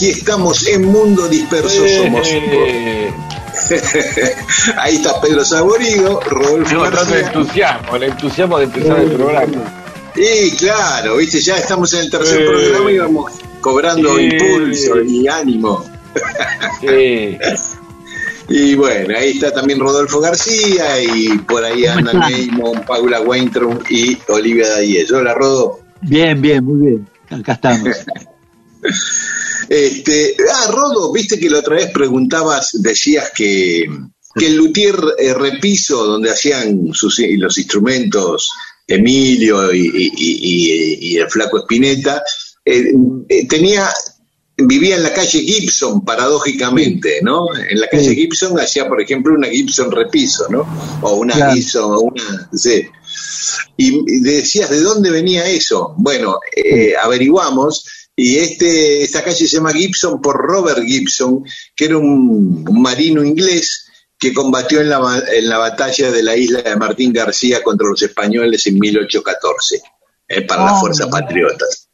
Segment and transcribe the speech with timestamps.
[0.00, 1.86] Aquí estamos en Mundo Disperso.
[1.86, 2.26] Somos.
[4.78, 7.26] Ahí está Pedro Saborido, Rodolfo No, tanto García.
[7.26, 9.82] entusiasmo, el entusiasmo de empezar el programa.
[10.16, 12.46] Y claro, viste, ya estamos en el tercer Eh.
[12.46, 15.84] programa y vamos cobrando impulso y ánimo.
[16.80, 17.36] Sí.
[18.48, 24.16] Y bueno, ahí está también Rodolfo García y por ahí andan Neymon, Paula Weintraub y
[24.28, 25.12] Olivia Dayes.
[25.12, 25.78] Hola, Rodo.
[26.00, 27.08] Bien, bien, muy bien.
[27.28, 27.88] Acá estamos.
[29.68, 33.86] Este, ah, Rodo, viste que la otra vez preguntabas, decías que,
[34.34, 38.50] que el luthier eh, Repiso, donde hacían sus, los instrumentos
[38.86, 42.22] Emilio y, y- y- y el flaco Espineta,
[42.64, 42.92] eh,
[43.28, 43.88] eh, tenía
[44.62, 47.46] vivía en la calle Gibson, paradójicamente, ¿no?
[47.56, 48.14] En la calle Sí.
[48.16, 50.66] Gibson hacía, por ejemplo, una Gibson Repiso, ¿no?
[51.00, 51.54] O una Claro.
[51.54, 52.50] Gibson, o una...
[52.52, 52.86] Sí.
[53.78, 55.94] Y, y decías, ¿de dónde venía eso?
[55.96, 57.86] Bueno, eh, averiguamos,
[58.22, 61.42] y este, esta calle se llama Gibson por Robert Gibson,
[61.74, 63.86] que era un, un marino inglés
[64.18, 68.02] que combatió en la, en la batalla de la isla de Martín García contra los
[68.02, 69.80] españoles en 1814,
[70.28, 71.88] eh, para las Ah, fuerzas patriotas.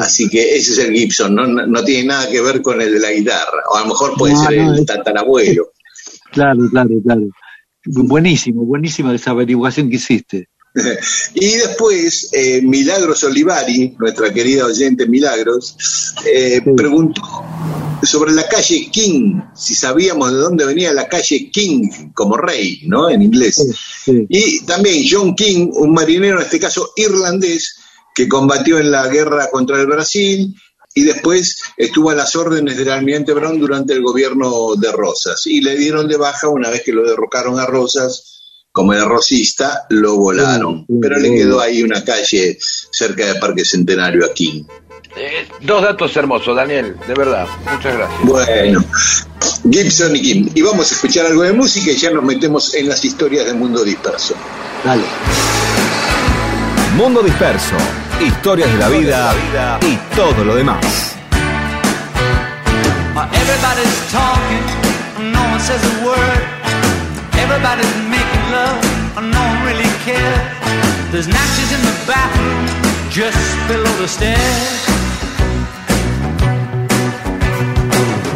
[0.00, 2.92] Así que ese es el Gibson, no, no, no tiene nada que ver con el
[2.94, 5.70] de la guitarra, o a lo mejor puede No, ser no, el es- tatarabuelo.
[6.32, 7.28] Claro, claro, claro.
[7.86, 10.48] Buenísimo, buenísima esa averiguación que hiciste.
[11.34, 15.76] Y después, eh, Milagros Olivari, nuestra querida oyente Milagros,
[16.26, 16.70] eh, Sí.
[16.76, 17.22] preguntó
[18.02, 23.08] sobre la calle King, si sabíamos de dónde venía la calle King, como rey, ¿no?
[23.08, 23.54] En inglés.
[23.54, 23.72] Sí,
[24.04, 24.26] sí.
[24.28, 27.76] Y también John King, un marinero, en este caso irlandés,
[28.14, 30.54] que combatió en la guerra contra el Brasil
[30.94, 35.46] y después estuvo a las órdenes del almirante Brown durante el gobierno de Rosas.
[35.46, 38.33] Y le dieron de baja una vez que lo derrocaron a Rosas,
[38.74, 40.78] como era rosista, lo volaron.
[40.78, 44.64] Sí, sí, Pero le quedó ahí una calle cerca del Parque Centenario a King.
[45.16, 47.46] Eh, dos datos hermosos, Daniel, de verdad.
[47.72, 48.20] Muchas gracias.
[48.24, 48.84] Bueno,
[49.70, 50.48] Gibson y King.
[50.56, 53.54] Y vamos a escuchar algo de música y ya nos metemos en las historias del
[53.54, 54.34] mundo disperso.
[54.84, 55.04] Dale.
[56.96, 57.76] Mundo disperso.
[58.20, 61.14] Historias de la vida y todo lo demás.
[63.14, 66.42] Everybody's talking, no one says a word.
[67.38, 68.13] Everybody's
[69.14, 70.40] love, no one really cares.
[71.10, 72.66] There's matches in the bathroom,
[73.10, 73.38] just
[73.68, 74.86] below the stairs.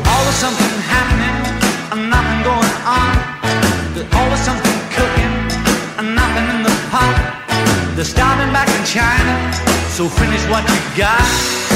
[0.07, 1.37] Always something happening,
[1.93, 3.15] and nothing going on.
[3.95, 5.35] There's always something cooking,
[5.99, 7.17] and nothing in the pot.
[7.97, 9.53] They're starting back in China,
[9.91, 11.68] so finish what you got.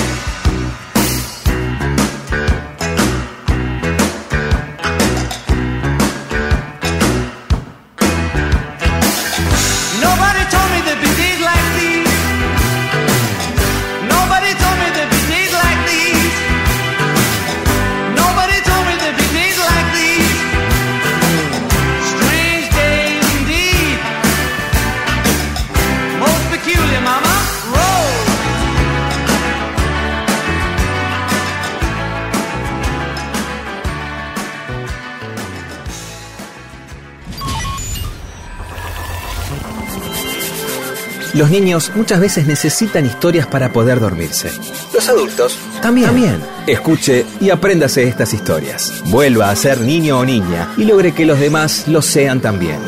[41.35, 44.51] Los niños muchas veces necesitan historias para poder dormirse.
[44.93, 46.09] Los adultos también.
[46.09, 46.43] También.
[46.67, 49.03] Escuche y apréndase estas historias.
[49.07, 52.79] Vuelva a ser niño o niña y logre que los demás lo sean también.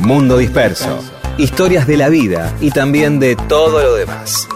[0.00, 1.00] Mundo disperso.
[1.36, 4.48] Historias de la vida y también de todo lo demás.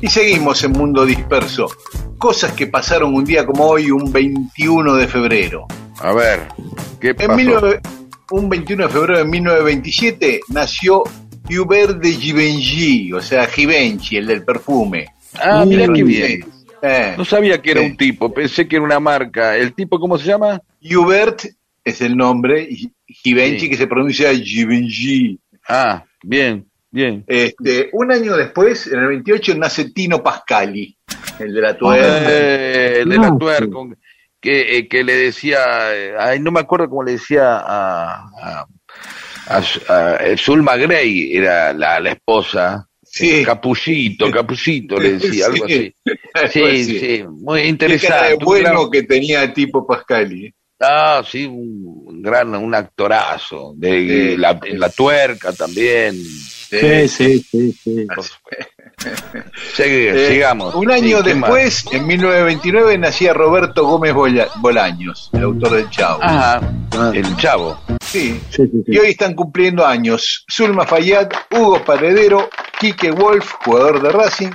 [0.00, 1.68] Y seguimos en Mundo Disperso.
[2.18, 5.68] Cosas que pasaron un día como hoy, un 21 de febrero.
[6.00, 6.48] A ver,
[7.00, 7.30] ¿qué pasó?
[7.32, 7.80] En 19
[8.30, 11.02] un 21 de febrero de 1927 nació
[11.50, 15.06] Hubert de Givenchy, o sea, Givenchy, el del perfume.
[15.38, 16.44] Ah, mira qué bien.
[16.80, 19.56] Eh, No sabía que era un tipo, pensé que era una marca.
[19.56, 20.60] ¿El tipo cómo se llama?
[20.82, 21.44] Hubert
[21.84, 22.68] es el nombre,
[23.06, 23.68] Givenchy Sí.
[23.70, 25.38] que se pronuncia Givenchy.
[25.68, 27.22] Ah, bien, bien.
[27.26, 30.96] Este, un año después, en el 28, nace Tino Pascali,
[31.38, 32.24] el de la tuerca.
[32.30, 33.76] Eh, el de la tuerca,
[34.42, 35.58] que, eh, que le decía,
[35.94, 38.66] eh, ay, no me acuerdo cómo le decía a, a,
[39.46, 39.56] a-
[40.16, 42.86] a Zulma Grey, era la, la esposa.
[43.04, 43.44] Sí.
[43.44, 45.94] Capullito, Capullito le decía, algo Sí.
[46.34, 46.60] así.
[46.84, 48.28] Sí, sí, muy Qué cara interesante.
[48.28, 50.52] de un bueno que tenía el tipo Pascali.
[50.82, 53.72] Ah, sí, un gran, un actorazo.
[53.76, 54.36] De Sí.
[54.36, 56.14] la, en la tuerca también.
[56.16, 58.06] Sí, sí, sí, sí.
[59.78, 60.74] Eh, sigamos.
[60.74, 61.50] Un año Sí, ¿qué más?
[61.50, 66.22] después, en 1929, nacía Roberto Gómez Bola- Bolaños, el autor del Chavo.
[66.22, 66.60] Ajá,
[66.94, 67.80] Ah, el chavo.
[68.04, 68.38] Sí.
[68.50, 68.92] sí, sí, sí.
[68.92, 74.50] Y hoy están cumpliendo años Zulma Fayad, Hugo Paredero, Quique Wolf, jugador de Racing,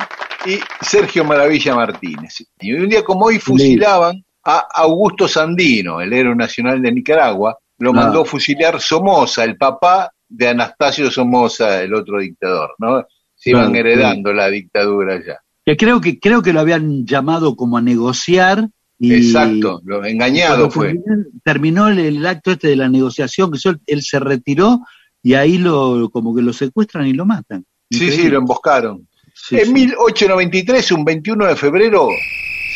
[0.46, 2.36] y Sergio Maravilla Martínez.
[2.60, 7.90] Y un día como hoy fusilaban a Augusto Sandino, el héroe nacional de Nicaragua, lo
[7.92, 7.94] Ah.
[7.94, 13.06] mandó fusilar Somoza, el papá de Anastasio Somoza, el otro dictador, ¿no?
[13.36, 15.40] Se iban heredando la dictadura ya.
[15.66, 18.68] Que creo que creo que lo habían llamado como a negociar
[19.00, 20.88] y Exacto, lo engañado fue.
[20.96, 24.80] terminó, terminó el, el acto este de la negociación, que él, él se retiró
[25.22, 27.64] y ahí lo como que lo secuestran y lo matan.
[27.92, 29.08] Sí, sí, lo emboscaron.
[29.36, 29.74] Sí, en sí.
[29.74, 32.08] 1893, un 21 de febrero,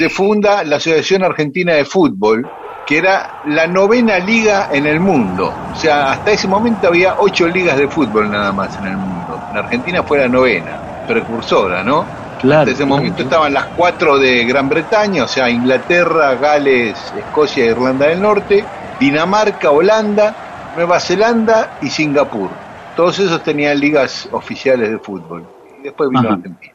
[0.02, 2.52] se funda la Asociación Argentina de Fútbol,
[2.84, 5.60] que era la novena liga en el mundo.
[5.70, 9.44] O sea, hasta ese momento había ocho ligas de fútbol nada más en el mundo.
[9.48, 12.14] En Argentina fue la novena, precursora, ¿no?
[12.40, 12.96] Claro, Hasta ese claro.
[12.98, 18.72] momento estaban las cuatro de Gran Bretaña, o sea, Inglaterra, Gales, Escocia Irlanda del Norte,
[18.98, 20.36] Dinamarca, Holanda,
[20.72, 22.60] Nueva Zelanda y Singapur.
[22.96, 25.48] Todos esos tenían ligas oficiales de fútbol.
[25.78, 26.38] Y después vino Ajá.
[26.38, 26.74] Argentina.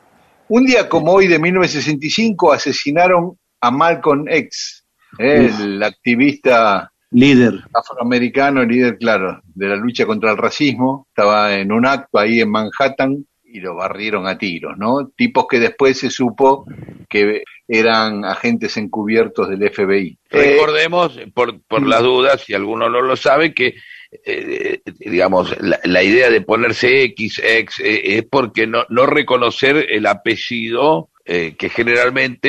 [0.48, 4.84] Un día como hoy de 1965 asesinaron a Malcolm X,
[5.18, 7.54] el activista líder.
[7.74, 11.06] afroamericano, líder, claro, de la lucha contra el racismo.
[11.08, 15.08] Estaba en un acto ahí en Manhattan y lo barrieron a tiros, ¿no?
[15.16, 16.66] Tipos que después se supo
[17.08, 20.18] que eran agentes encubiertos del FBI.
[20.30, 23.74] Eh, Recordemos, por, por las dudas, si alguno no lo sabe, que
[24.24, 29.86] eh, digamos, la, la idea de ponerse X, X, eh, es porque no, no reconocer
[29.90, 32.48] el apellido eh, que generalmente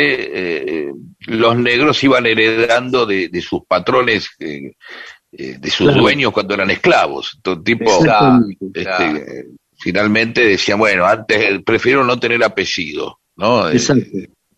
[0.88, 0.92] eh,
[1.28, 6.02] los negros iban heredando de, de sus patrones, de sus Claro.
[6.02, 7.34] dueños cuando eran esclavos.
[7.38, 9.46] Entonces, tipo, Exacto, este, eh,
[9.80, 13.70] finalmente decían, bueno, antes prefiero no tener apellido, ¿no?
[13.70, 14.06] Eh, Exacto.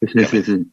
[0.02, 0.66] Sí, sí, sí.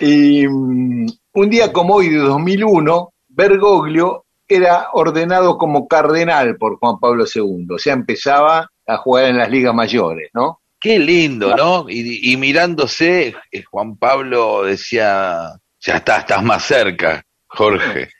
[0.00, 6.98] Y mm, un día como hoy de 2001, Bergoglio era ordenado como cardenal por Juan
[6.98, 7.66] Pablo II.
[7.70, 10.60] O sea, empezaba a jugar en las ligas mayores, ¿no?
[10.80, 11.86] Qué lindo, ¿no?
[11.88, 18.08] Y, y mirándose, eh, Juan Pablo decía, ya está, estás más cerca, Jorge.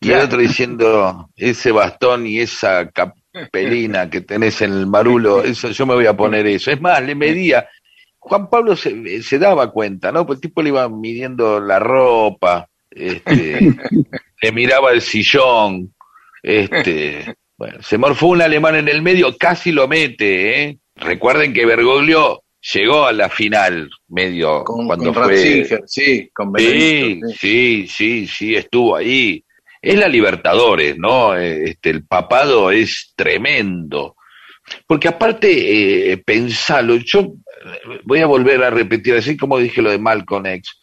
[0.00, 5.70] Y el otro diciendo, ese bastón y esa capelina que tenés en el marulo, eso
[5.70, 6.70] yo me voy a poner eso.
[6.70, 7.66] Es más, le medía.
[8.18, 10.26] Juan Pablo se, se daba cuenta, ¿no?
[10.26, 12.68] Pues el tipo le iba midiendo la ropa,
[12.98, 13.60] este,
[14.42, 15.94] le miraba el sillón,
[16.42, 20.78] este, bueno, se morfó un alemán en el medio, casi lo mete, ¿eh?
[20.96, 26.52] Recuerden que Bergoglio llegó a la final medio Con, cuando con fue Ratzinger, sí, con
[26.52, 27.36] Benedicto, sí.
[27.38, 29.44] sí, sí, sí, estuvo ahí.
[29.80, 31.36] Es la Libertadores, ¿no?
[31.36, 34.16] Eh, Este, el papado es tremendo.
[34.86, 39.90] Porque aparte, eh, pensalo, yo eh, voy a volver a repetir, así como dije lo
[39.90, 40.77] de Malcolm X,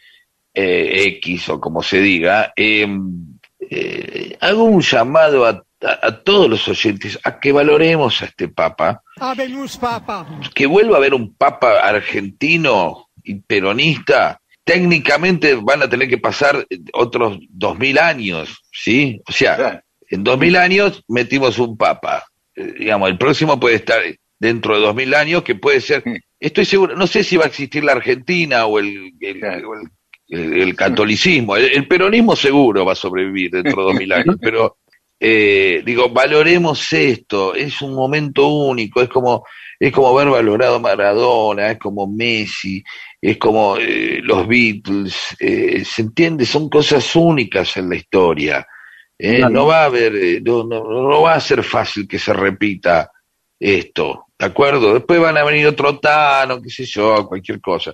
[0.55, 2.87] eh, X o como se diga, eh,
[3.69, 5.49] eh, hago un llamado a,
[5.83, 10.25] a- a todos los oyentes a que valoremos a este Papa, Habemus Papa.
[10.53, 16.65] que vuelva a haber un papa argentino y peronista, técnicamente van a tener que pasar
[16.93, 19.19] otros dos mil años, ¿sí?
[19.27, 19.81] O sea, Claro.
[20.09, 22.23] en dos mil años metimos un papa.
[22.55, 23.99] Eh, digamos, el próximo puede estar
[24.39, 26.03] dentro de dos mil años, que puede ser,
[26.39, 29.69] estoy seguro, no sé si va a existir la Argentina o el, el- Claro.
[29.69, 29.89] o el-
[30.29, 34.35] el- el catolicismo, el, el peronismo seguro va a sobrevivir dentro de dos mil años,
[34.41, 34.77] pero
[35.19, 39.45] eh, digo, valoremos esto, es un momento único, es como,
[39.79, 42.83] es como haber valorado Maradona, es como Messi,
[43.21, 48.67] es como eh, los Beatles, eh, se entiende, son cosas únicas en la historia.
[49.17, 49.53] eh, Claro.
[49.53, 53.09] No va a haber, eh, no, no, no va a ser fácil que se repita
[53.59, 54.93] esto, ¿de acuerdo?
[54.93, 57.93] Después van a venir otro Tano, qué sé yo, cualquier cosa.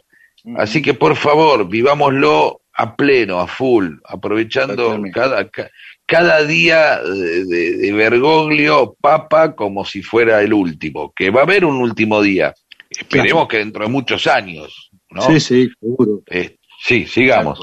[0.57, 5.69] Así que por favor, vivámoslo a pleno, a full, aprovechando cada, ca-
[6.05, 11.43] cada día de, de- de Bergoglio papa como si fuera el último, que va a
[11.43, 12.53] haber un último día.
[12.89, 15.21] Esperemos que dentro de muchos años, ¿no?
[15.21, 16.23] Sí, sí, seguro.
[16.29, 17.61] Eh, sí, sigamos.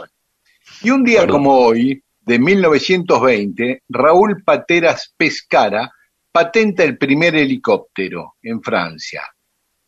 [0.83, 1.37] Y un día Perdón.
[1.37, 5.91] como hoy, de 1920, Raúl Pateras Pescara
[6.31, 9.23] patenta el primer helicóptero en Francia.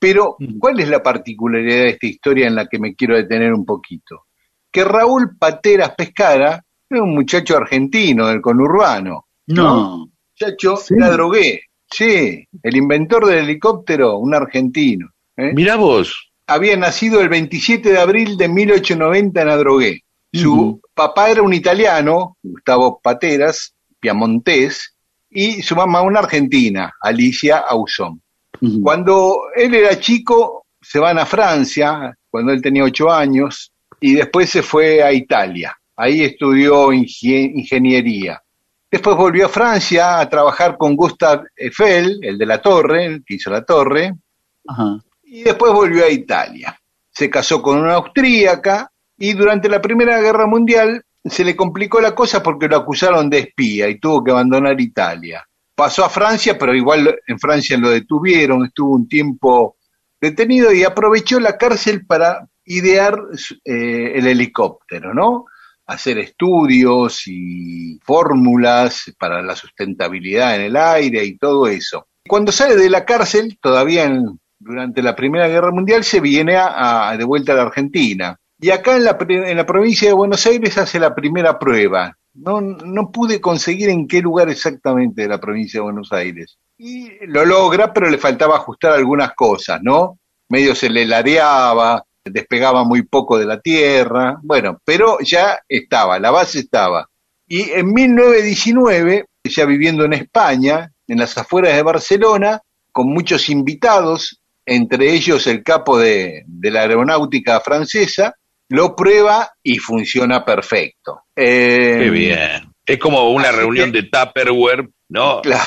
[0.01, 0.59] Pero, Mm.
[0.59, 4.25] ¿cuál es la particularidad de esta historia en la que me quiero detener un poquito?
[4.73, 9.27] Que Raúl Pateras Pescara era un muchacho argentino del conurbano.
[9.49, 10.09] No.
[10.41, 10.95] Muchacho, Sí.
[10.97, 11.63] era drogué.
[11.93, 15.11] Sí, el inventor del helicóptero, un argentino.
[15.37, 15.53] ¿eh?
[15.55, 20.01] Mirá vos, había nacido el 27 de abril de 1890 en Adrogué.
[20.33, 24.97] Su papá era un italiano, Gustavo Pateras, piamontés,
[25.29, 28.23] y su mamá una argentina, Alicia Ausón.
[28.83, 34.51] Cuando él era chico, se van a Francia, cuando él tenía ocho años, y después
[34.51, 35.77] se fue a Italia.
[35.97, 38.41] Ahí estudió ingeniería.
[38.91, 43.35] Después volvió a Francia a trabajar con Gustave Eiffel, el de la torre, el que
[43.35, 44.15] hizo la torre,
[44.67, 44.99] Ajá.
[45.23, 46.77] y después volvió a Italia.
[47.11, 52.15] Se casó con una austríaca y durante la Primera Guerra Mundial se le complicó la
[52.15, 55.47] cosa porque lo acusaron de espía y tuvo que abandonar Italia.
[55.81, 59.79] Pasó a Francia, pero igual en Francia lo detuvieron, estuvo un tiempo
[60.21, 63.19] detenido y aprovechó la cárcel para idear
[63.65, 65.47] eh, el helicóptero, ¿no?
[65.87, 72.09] Hacer estudios y fórmulas para la sustentabilidad en el aire y todo eso.
[72.29, 74.13] Cuando sale de la cárcel, todavía
[74.59, 78.37] durante la Primera Guerra Mundial, se viene a, de vuelta a la Argentina.
[78.61, 82.19] Y acá en la, en la provincia de Buenos Aires hace la primera prueba.
[82.35, 86.59] No, no pude conseguir en qué lugar exactamente de la provincia de Buenos Aires.
[86.79, 90.19] Y lo logra, pero le faltaba ajustar algunas cosas, ¿no?
[90.49, 94.39] Medio se le ladeaba, despegaba muy poco de la tierra.
[94.43, 97.09] Bueno, pero ya estaba, la base estaba.
[97.47, 102.61] Y en 1919, ya viviendo en España, en las afueras de Barcelona,
[102.93, 108.35] con muchos invitados, entre ellos el capo de, de la aeronáutica francesa,
[108.71, 111.23] lo prueba y funciona perfecto.
[111.37, 112.73] Eh, qué bien.
[112.87, 115.41] Es como una reunión de Tupperware, ¿no?
[115.43, 115.67] Claro.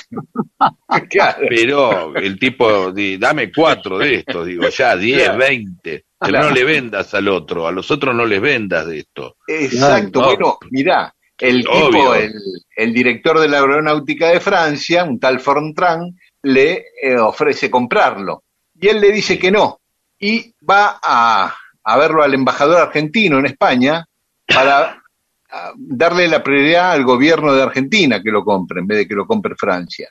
[1.09, 1.45] Claro.
[1.49, 5.37] Pero el tipo, di- dame cuatro de estos, digo, ya, diez, Claro.
[5.39, 6.05] veinte.
[6.19, 6.49] Pero Claro.
[6.49, 9.35] no le vendas al otro, a los otros no les vendas de esto.
[9.47, 10.25] Exacto, No.
[10.27, 11.89] bueno, mirá, el Obvio.
[11.89, 12.33] tipo, el,
[12.77, 18.43] el director de la aeronáutica de Francia, un tal Fortran, le eh, ofrece comprarlo.
[18.79, 19.79] Y él le dice que no.
[20.19, 21.53] Y va a,
[21.83, 24.05] a verlo al embajador argentino en España
[24.47, 25.01] para
[25.49, 29.15] a, darle la prioridad al gobierno de Argentina que lo compre, en vez de que
[29.15, 30.09] lo compre Francia.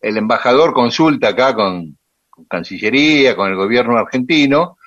[0.00, 1.98] El embajador consulta acá con,
[2.30, 4.78] con Cancillería, con el gobierno argentino,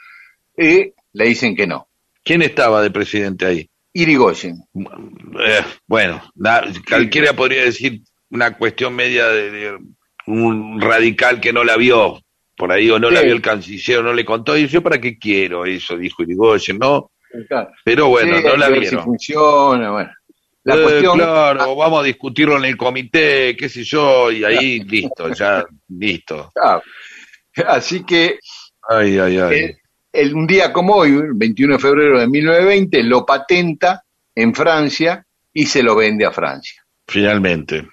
[0.58, 1.88] y le dicen que no.
[2.24, 3.70] ¿Quién estaba de presidente ahí?
[3.94, 4.64] Irigoyen.
[4.74, 9.78] Eh, bueno, na- cualquiera podría decir una cuestión media de, de
[10.26, 12.23] un radical que no la vio
[12.56, 14.58] por ahí o no la vio el canciller o no le contó.
[14.58, 15.98] Y yo, ¿para qué quiero eso?
[15.98, 17.12] Dijo Irigoyen, ¿no?
[17.48, 17.72] Claro.
[17.84, 19.04] Pero bueno, Sí, no la ver si vieron.
[19.06, 20.12] funciona, bueno.
[20.66, 24.80] La Eh, cuestión, claro, vamos a discutirlo en el comité, qué sé yo, y ahí
[24.82, 26.52] listo, ya listo.
[26.62, 26.82] ah,
[27.68, 28.40] así que
[28.90, 29.56] Ay, ay, ay.
[29.60, 29.78] eh,
[30.12, 34.04] el, un día como hoy, el 21 de febrero de 1920, lo patenta
[34.36, 36.82] en Francia y se lo vende a Francia.
[37.08, 37.88] Finalmente.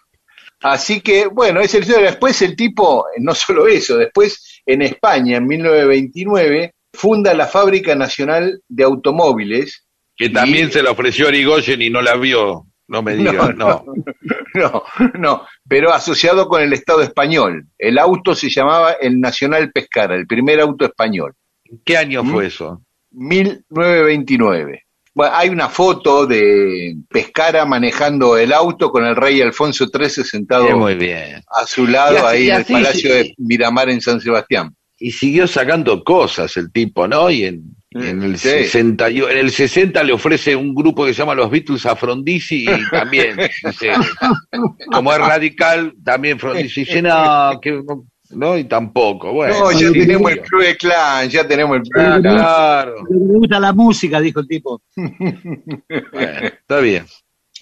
[0.62, 5.46] Así que, bueno, es el Después el tipo, no solo eso, después en España, en
[5.46, 9.86] 1929, funda la Fábrica Nacional de Automóviles.
[10.16, 12.66] Que también Y- se la ofreció Irigoyen y no la vio.
[12.88, 13.84] No me digas, no.
[14.52, 14.82] No,
[15.14, 17.66] no, pero asociado con el Estado español.
[17.78, 21.34] El auto se llamaba el Nacional Pescara, el primer auto español,
[21.84, 22.32] ¿Qué año ¿Mm?
[22.32, 22.82] fue eso?
[23.12, 24.86] 1929.
[25.12, 30.76] Bueno, hay una foto de Pescara manejando el auto con el rey Alfonso XIII sentado
[30.76, 31.42] muy bien.
[31.60, 33.16] a su lado así- ahí en el Palacio sí.
[33.16, 34.74] de Miramar en San Sebastián.
[34.98, 37.28] Y siguió sacando cosas el tipo, ¿no?
[37.30, 38.48] Y en, y en el Sí.
[38.50, 41.96] 60, y- en el 60 le ofrece un grupo que se llama los Beatles a
[41.96, 43.90] Frondizi y también, dice,
[44.92, 47.80] como es radical, también Frondizi dice, no, que
[48.30, 49.32] no, y tampoco.
[49.32, 52.22] Bueno, no, ya tenemos el Club de Clan, ya tenemos el Club de Clan.
[52.22, 52.94] claro.
[53.08, 54.82] Me gusta la música, dijo el tipo.
[56.12, 57.06] Bueno, está bien.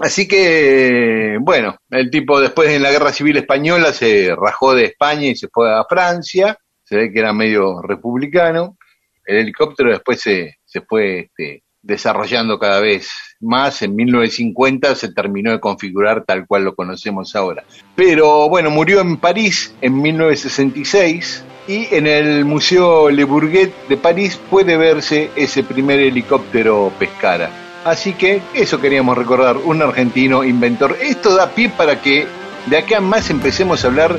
[0.01, 5.27] Así que, bueno, el tipo después en la Guerra Civil Española se rajó de España
[5.27, 8.77] y se fue a Francia, se ve que era medio republicano.
[9.25, 13.11] El helicóptero después se, se fue este, desarrollando cada vez
[13.41, 13.83] más.
[13.83, 17.65] En 1950 se terminó de configurar tal cual lo conocemos ahora.
[17.95, 24.41] Pero bueno, murió en París en 1966 y en el Museo Le Bourget de París
[24.51, 27.51] puede verse ese primer helicóptero Pescara.
[27.85, 30.97] Así que eso queríamos recordar, un argentino inventor.
[31.01, 32.27] Esto da pie para que
[32.67, 34.19] de acá más empecemos a hablar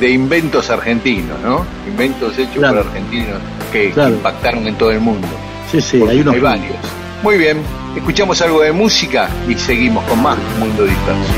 [0.00, 1.64] de inventos argentinos, ¿no?
[1.86, 3.38] Inventos hechos por argentinos
[3.70, 5.28] que, impactaron en todo el mundo.
[5.70, 7.03] Sí, sí, hay, unos hay varios.
[7.24, 7.62] Muy bien,
[7.96, 11.32] escuchamos algo de música y seguimos con más Mundo Disperso.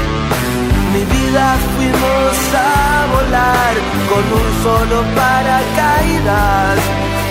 [0.93, 3.75] Mi vida fuimos a volar
[4.11, 6.79] con un solo paracaídas.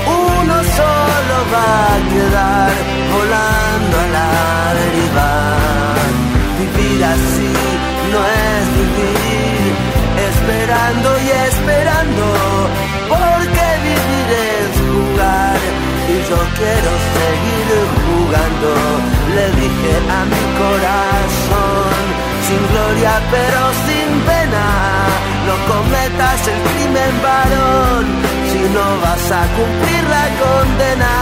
[0.07, 2.71] Uno solo va a quedar
[3.11, 5.31] volando a la deriva.
[6.57, 7.51] Vivir así
[8.13, 9.73] no es vivir,
[10.31, 12.25] esperando y esperando,
[13.09, 15.59] porque vivir es jugar
[16.07, 17.64] y yo quiero seguir
[19.35, 22.03] Le dije a mi corazón,
[22.47, 24.65] sin gloria pero sin pena,
[25.47, 28.05] no cometas el crimen varón,
[28.51, 31.13] si no vas a cumplir la condena.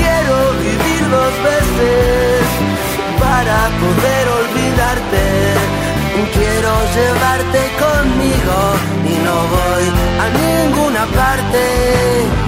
[0.00, 2.42] Quiero vivir dos veces
[3.20, 5.54] para poder olvidarte
[6.32, 8.58] Quiero llevarte conmigo
[9.04, 9.84] y no voy
[10.22, 11.62] a ninguna parte.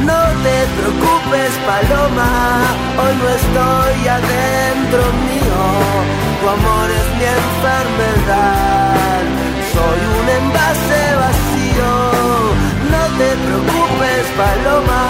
[0.04, 2.55] No te preocupes, paloma,
[3.02, 5.60] hoy no estoy adentro mío.
[6.40, 9.20] Tu amor es mi enfermedad,
[9.74, 11.92] soy un envase vacío.
[12.92, 15.04] No te preocupes, paloma,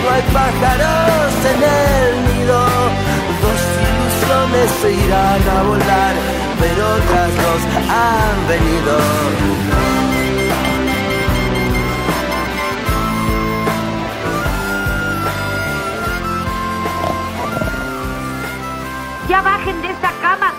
[0.00, 2.58] no hay pájaros en el nido.
[3.42, 9.71] Dos ilusiones se irán a volar pero otras dos han venido.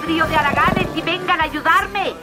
[0.06, 2.14] Trío de araganes, y vengan a ayudarme.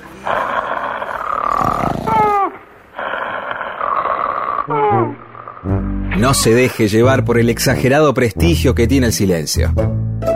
[6.19, 9.73] No se deje llevar por el exagerado prestigio que tiene el silencio.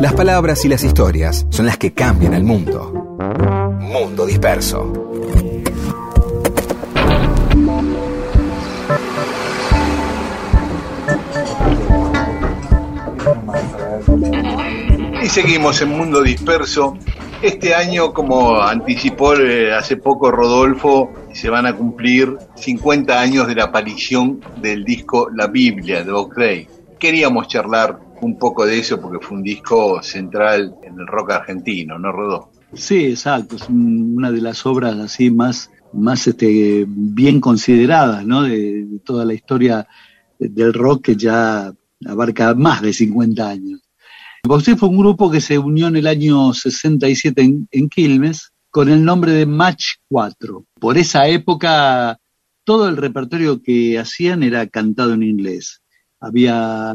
[0.01, 3.17] Las palabras y las historias son las que cambian el mundo.
[3.81, 4.93] Mundo Disperso.
[15.23, 16.97] Y seguimos en Mundo Disperso.
[17.45, 23.55] Este año, como anticipó eh, hace poco Rodolfo, se van a cumplir 50 años de
[23.55, 26.67] la aparición del disco La Biblia de O'Cray.
[26.99, 31.99] Queríamos charlar un poco de eso porque fue un disco central en el rock argentino,
[31.99, 32.51] ¿no, Rodolfo?
[32.73, 38.45] Sí, exacto, es una de las obras así más, más este, bien consideradas, ¿no?
[38.45, 39.87] De, toda la historia
[40.39, 41.71] del rock que ya
[42.07, 43.84] abarca más de 50 años.
[44.49, 48.91] Usted fue un grupo que se unió en el año 67 en, en Quilmes con
[48.91, 50.65] el nombre de Match 4.
[50.79, 52.19] Por esa época
[52.65, 55.83] todo el repertorio que hacían era cantado en inglés.
[56.21, 56.95] Había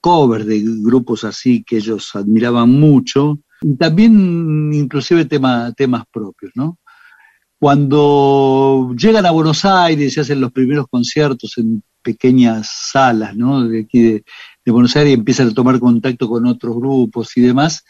[0.00, 6.78] covers de grupos así que ellos admiraban mucho y también inclusive temas propios, ¿no?
[7.58, 13.66] Cuando llegan a Buenos Aires y hacen los primeros conciertos en pequeñas salas, ¿no?
[13.66, 14.24] De aquí de,
[14.70, 17.84] Buenos Aires y empiezan a tomar contacto con otros grupos y demás,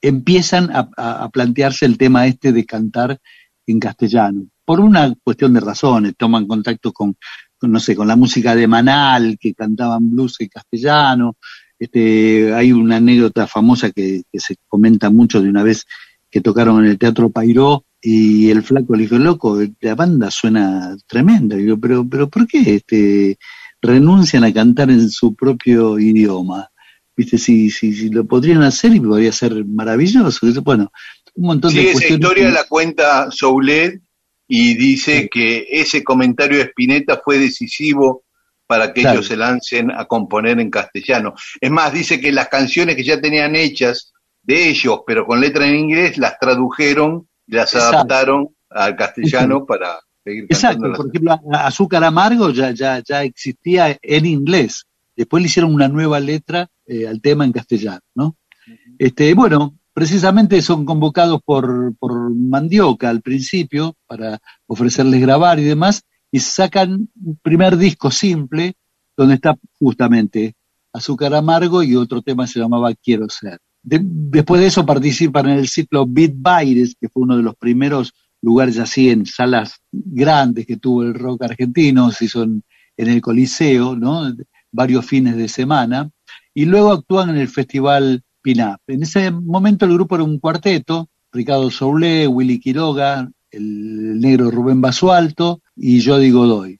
[0.00, 3.18] empiezan a, plantearse el tema este de cantar
[3.66, 4.46] en castellano.
[4.64, 7.16] Por una cuestión de razones, toman contacto con,
[7.62, 11.36] no sé, con la música de Manal, que cantaban blues en castellano,
[11.78, 15.84] este, hay una anécdota famosa que, se comenta mucho de una vez
[16.30, 20.96] que tocaron en el Teatro Pairó y el flaco le dijo, loco, la banda suena
[21.06, 21.56] tremenda.
[21.56, 23.38] Y digo, pero, pero ¿por qué este,
[23.86, 26.68] renuncian a cantar en su propio idioma?
[27.16, 30.46] Viste, si, si, si lo podrían hacer y podría ser maravilloso.
[30.62, 30.92] Bueno,
[31.34, 34.00] un montón sí, de esa historia la cuenta Soulet
[34.48, 38.24] y dice que ese comentario de Spinetta fue decisivo
[38.66, 41.34] para que ellos se lancen a componer en castellano.
[41.60, 45.66] Es más, dice que las canciones que ya tenían hechas de ellos, pero con letra
[45.66, 50.44] en inglés, las tradujeron, las adaptaron al castellano para seguir.
[50.44, 54.84] Exacto, por ejemplo, Azúcar Amargo ya, ya, ya existía en inglés.
[55.16, 58.36] Después le hicieron una nueva letra eh, al tema en castellano, ¿no?
[58.98, 66.02] Este, bueno, precisamente son convocados por, por Mandioca al principio para ofrecerles grabar y demás,
[66.30, 68.74] y sacan un primer disco simple
[69.16, 70.54] donde está justamente
[70.92, 73.58] Azúcar Amargo y otro tema se llamaba Quiero Ser.
[73.82, 78.12] después de eso participan en el ciclo Beat Baires, que fue uno de los primeros
[78.46, 82.62] lugares así en salas grandes que tuvo el rock argentino, se hizo en,
[82.96, 84.32] el Coliseo, ¿no?
[84.70, 86.08] varios fines de semana,
[86.54, 88.80] y luego actúan en el Festival Pinap.
[88.86, 94.80] En ese momento el grupo era un cuarteto, Ricardo Soule, Willy Quiroga, el negro Rubén
[94.80, 96.78] Basualto y yo digo doy.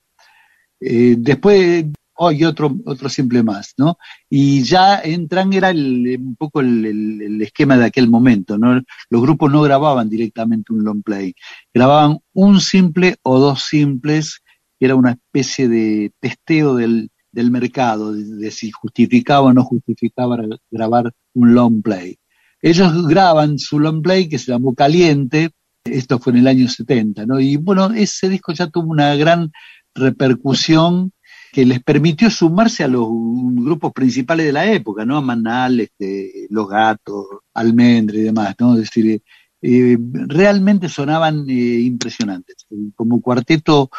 [0.79, 3.99] Eh, después oh, y otro, otro simple más, ¿no?
[4.29, 8.81] Y ya entran, era el, un poco el, el, esquema de aquel momento, ¿no?
[9.11, 11.35] Los grupos no grababan directamente un long play,
[11.73, 14.43] grababan un simple o dos simples,
[14.79, 19.65] que era una especie de testeo del, del mercado, de, de si justificaba o no
[19.65, 20.39] justificaba
[20.71, 22.19] grabar un long play.
[22.63, 25.51] Ellos graban su long play que se llamó Caliente,
[25.85, 27.41] esto fue en el año 70, ¿no?
[27.41, 29.53] Y bueno, ese disco ya tuvo una gran
[29.95, 31.13] repercusión
[31.53, 35.23] que les permitió sumarse a los grupos principales de la época, ¿no?
[35.23, 38.75] Manal, este, Los Gatos, Almendra y demás, ¿no?
[38.75, 39.23] Es decir,
[39.63, 42.67] eh, realmente sonaban eh, impresionantes.
[42.95, 43.91] Como cuarteto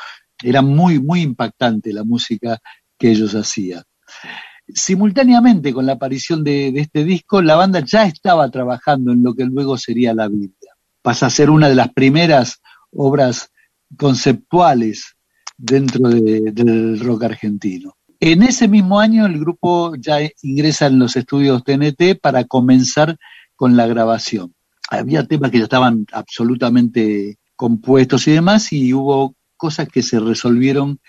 [0.41, 2.59] era muy, muy impactante la música
[2.97, 3.83] que ellos hacían.
[4.67, 9.33] Simultáneamente con la aparición de, de este disco, la banda ya estaba trabajando en lo
[9.33, 10.73] que luego sería la Biblia.
[11.01, 13.51] Pasa a ser una de las primeras obras
[13.97, 15.16] conceptuales
[15.57, 17.95] dentro de, del rock argentino.
[18.19, 23.17] En ese mismo año el grupo ya ingresa en los estudios TNT para comenzar
[23.55, 24.53] con la grabación.
[24.89, 30.99] Había temas que ya estaban absolutamente compuestos y demás y hubo cosas que se resolvieron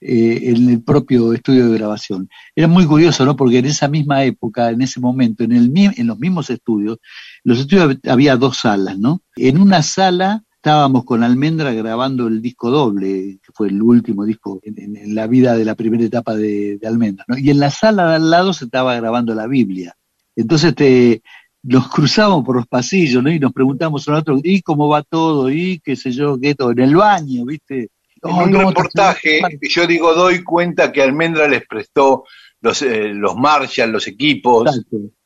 [0.00, 2.28] eh, en el propio estudio de grabación.
[2.54, 3.36] Era muy curioso, ¿no?
[3.36, 6.98] Porque en esa misma época, en ese momento, en, el, en los mismos estudios,
[7.44, 9.22] los estudios había dos salas, ¿no?
[9.36, 14.60] En una sala estábamos con Almendra grabando el disco doble, que fue el último disco
[14.64, 17.38] en, la vida de la primera etapa de, Almendra, ¿no?
[17.38, 19.94] Y en la sala de al lado se estaba grabando la Biblia.
[20.34, 21.22] Entonces te,
[21.62, 23.30] nos cruzamos por los pasillos, ¿no?
[23.30, 25.52] Y nos preguntamos a nosotros, ¿y cómo va todo?
[25.52, 26.72] ¿Y qué sé yo, qué todo?
[26.72, 27.90] En el baño, ¿viste?
[28.24, 32.24] En un reportaje, yo digo, doy cuenta que Almendra les prestó
[32.60, 34.82] los, eh, los Marshall, los equipos,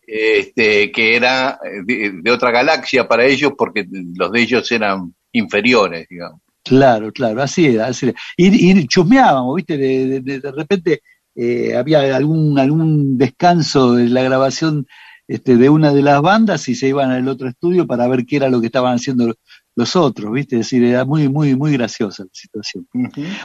[0.06, 6.40] este, que era de, otra galaxia para ellos, porque los de ellos eran inferiores, digamos.
[6.62, 7.86] Claro, claro, así era.
[7.86, 8.18] Así era.
[8.36, 9.76] Y, y chusmeábamos, ¿viste?
[9.76, 11.02] De, de, de repente
[11.34, 14.86] eh, había algún, algún descanso en la grabación
[15.26, 18.36] este, de una de las bandas y se iban al otro estudio para ver qué
[18.36, 19.32] era lo que estaban haciendo
[19.76, 20.56] los otros, ¿viste?
[20.56, 22.88] Es decir, era muy, muy, muy graciosa la situación.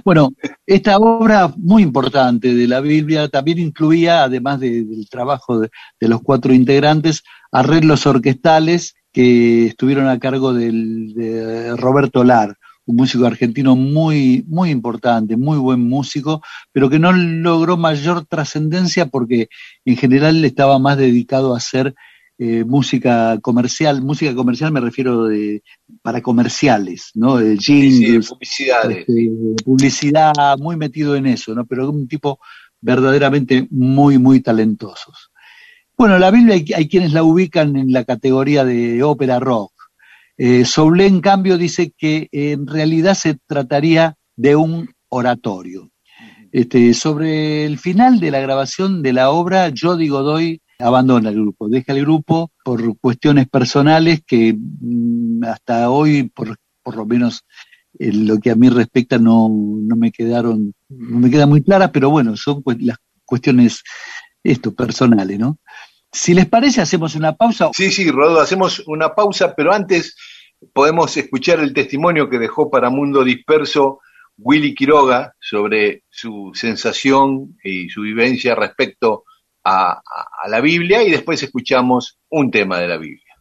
[0.03, 0.33] Bueno,
[0.65, 5.69] esta obra muy importante de la Biblia también incluía, además del trabajo de,
[5.99, 12.97] de, los cuatro integrantes, arreglos orquestales que estuvieron a cargo del, de Roberto Lar, un
[12.97, 16.41] músico argentino muy, muy importante, muy buen músico,
[16.73, 19.47] pero que no logró mayor trascendencia porque
[19.86, 21.95] en general estaba más dedicado a hacer
[22.38, 24.01] eh, música comercial.
[24.01, 25.63] Música comercial me refiero de,
[26.01, 27.38] para comerciales, ¿no?
[27.38, 28.97] De jingles, publicidades.
[29.08, 29.32] Este,
[29.63, 31.65] publicidad, muy metido en eso, ¿no?
[31.65, 32.41] Pero un tipo
[32.82, 35.32] verdaderamente muy, muy talentosos.
[35.97, 39.71] Bueno, la Biblia hay, quienes la ubican en la categoría de ópera rock.
[40.38, 40.65] Eh,
[40.99, 45.89] en cambio, dice que en realidad se trataría de un oratorio.
[46.51, 51.69] Este, sobre el final de la grabación de la obra, Jody Godoy abandona el grupo,
[51.69, 57.45] deja el grupo por cuestiones personales que mm, hasta hoy, por, por lo menos
[57.97, 61.91] en lo que a mí respecta, no, no me quedaron, no me queda muy claras,
[61.91, 63.81] pero bueno, son las cuestiones
[64.45, 65.58] esto, personales, ¿no?
[66.15, 67.69] Si les parece, hacemos una pausa.
[67.73, 70.15] Sí, sí, Rodo, hacemos una pausa, pero antes
[70.71, 73.99] podemos escuchar el testimonio que dejó para Mundo Disperso
[74.38, 79.25] Willy Quiroga sobre su sensación y su vivencia respecto
[79.65, 80.01] a, a,
[80.43, 83.36] a la Biblia y después escuchamos un tema de la Biblia.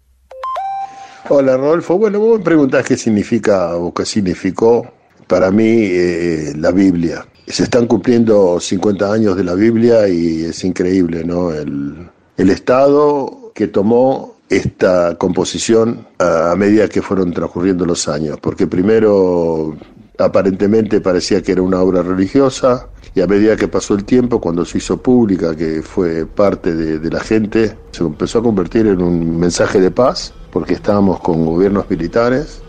[1.29, 4.93] Hola Rodolfo, bueno, vos me preguntás qué significa o qué significó
[5.29, 7.25] para mí eh, la Biblia.
[7.47, 11.53] Se están cumpliendo 50 años de la Biblia y es increíble, ¿no?
[11.53, 18.67] El, el estado que tomó esta composición a medida que fueron transcurriendo los años, porque
[18.67, 19.77] primero
[20.19, 24.65] aparentemente parecía que era una obra religiosa y a medida que pasó el tiempo, cuando
[24.65, 29.01] se hizo pública, que fue parte de, de la gente, se empezó a convertir en
[29.01, 32.61] un mensaje de paz, porque estábamos con gobiernos militares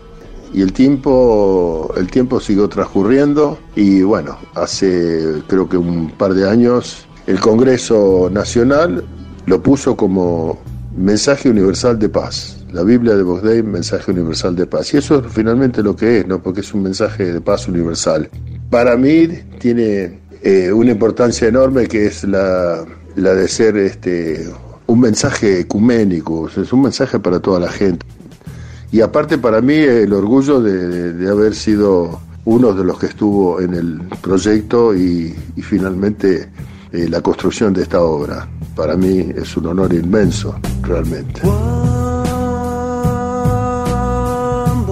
[0.52, 6.48] y el tiempo el tiempo siguió transcurriendo y bueno hace creo que un par de
[6.48, 9.04] años el Congreso Nacional
[9.46, 10.58] lo puso como
[10.96, 12.64] mensaje universal de paz.
[12.72, 14.92] La Biblia de Bosdey, mensaje universal de paz.
[14.92, 16.42] Y eso es finalmente lo que es, ¿no?
[16.42, 18.28] Porque es un mensaje de paz universal.
[18.70, 19.28] Para mí
[19.58, 24.48] tiene eh, una importancia enorme que es la, la de ser este,
[24.86, 28.04] un mensaje ecuménico, es un mensaje para toda la gente.
[28.90, 33.06] Y aparte para mí el orgullo de, de, de haber sido uno de los que
[33.06, 36.48] estuvo en el proyecto y, y finalmente
[36.92, 41.40] eh, la construcción de esta obra para mí es un honor inmenso, realmente.
[41.40, 41.58] Cuando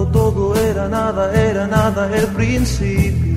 [0.07, 3.35] todo era nada, era nada el principio.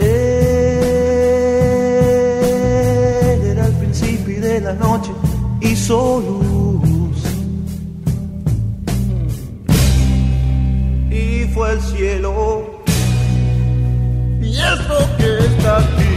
[0.00, 0.32] Era
[3.66, 5.12] el principio de la noche
[5.60, 6.40] y solo.
[11.10, 12.71] Y fue el cielo
[14.52, 16.12] y esto que está aquí.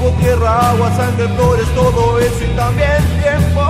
[0.00, 3.64] Hubo tierra, agua, sangre, flores, todo eso y también tiempo.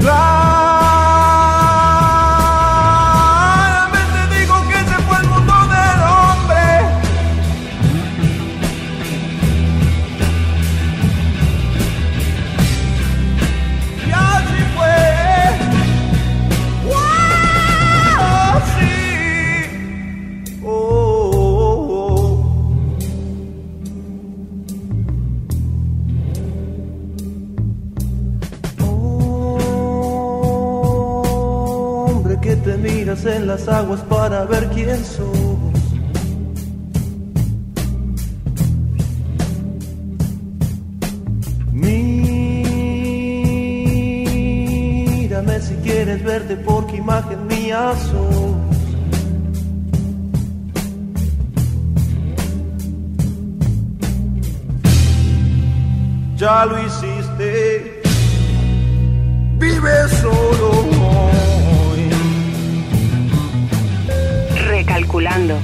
[0.00, 1.49] Claramente
[32.80, 35.58] miras en las aguas para ver quién sos.
[41.72, 42.40] Mírame
[45.60, 48.56] si quieres verte porque imagen mía sos.
[56.36, 58.00] Ya lo hiciste,
[59.58, 60.79] vive solo
[65.20, 65.58] Recalculando.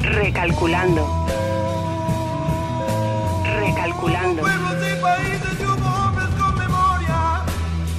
[0.00, 1.26] Recalculando.
[3.42, 4.42] Recalculando.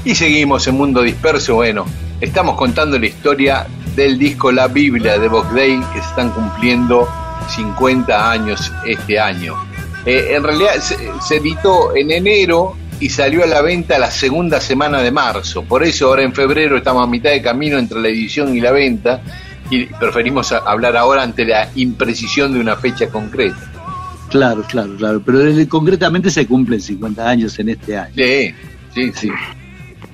[0.06, 1.56] Y seguimos en Mundo Disperso.
[1.56, 1.86] Bueno,
[2.22, 7.10] estamos contando la historia del disco La Biblia de Box Day que están cumpliendo
[7.50, 9.56] 50 años este año.
[10.06, 15.02] Eh, en realidad se editó en enero y salió a la venta la segunda semana
[15.02, 15.64] de marzo.
[15.64, 18.72] Por eso ahora en febrero estamos a mitad de camino entre la edición y la
[18.72, 19.22] venta
[19.70, 23.72] y preferimos hablar ahora ante la imprecisión de una fecha concreta.
[24.30, 25.22] Claro, claro, claro.
[25.26, 28.14] Pero eh, concretamente se cumplen 50 años en este año.
[28.16, 28.52] Sí,
[28.94, 29.30] sí, sí.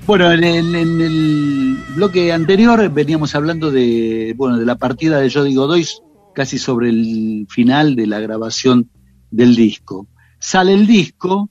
[0.05, 5.31] Bueno, en, en- en el bloque anterior veníamos hablando de, bueno, de la partida de
[5.31, 5.85] Jody Godoy,
[6.33, 8.89] casi sobre el final de la grabación
[9.29, 10.07] del disco.
[10.39, 11.49] Sale el disco,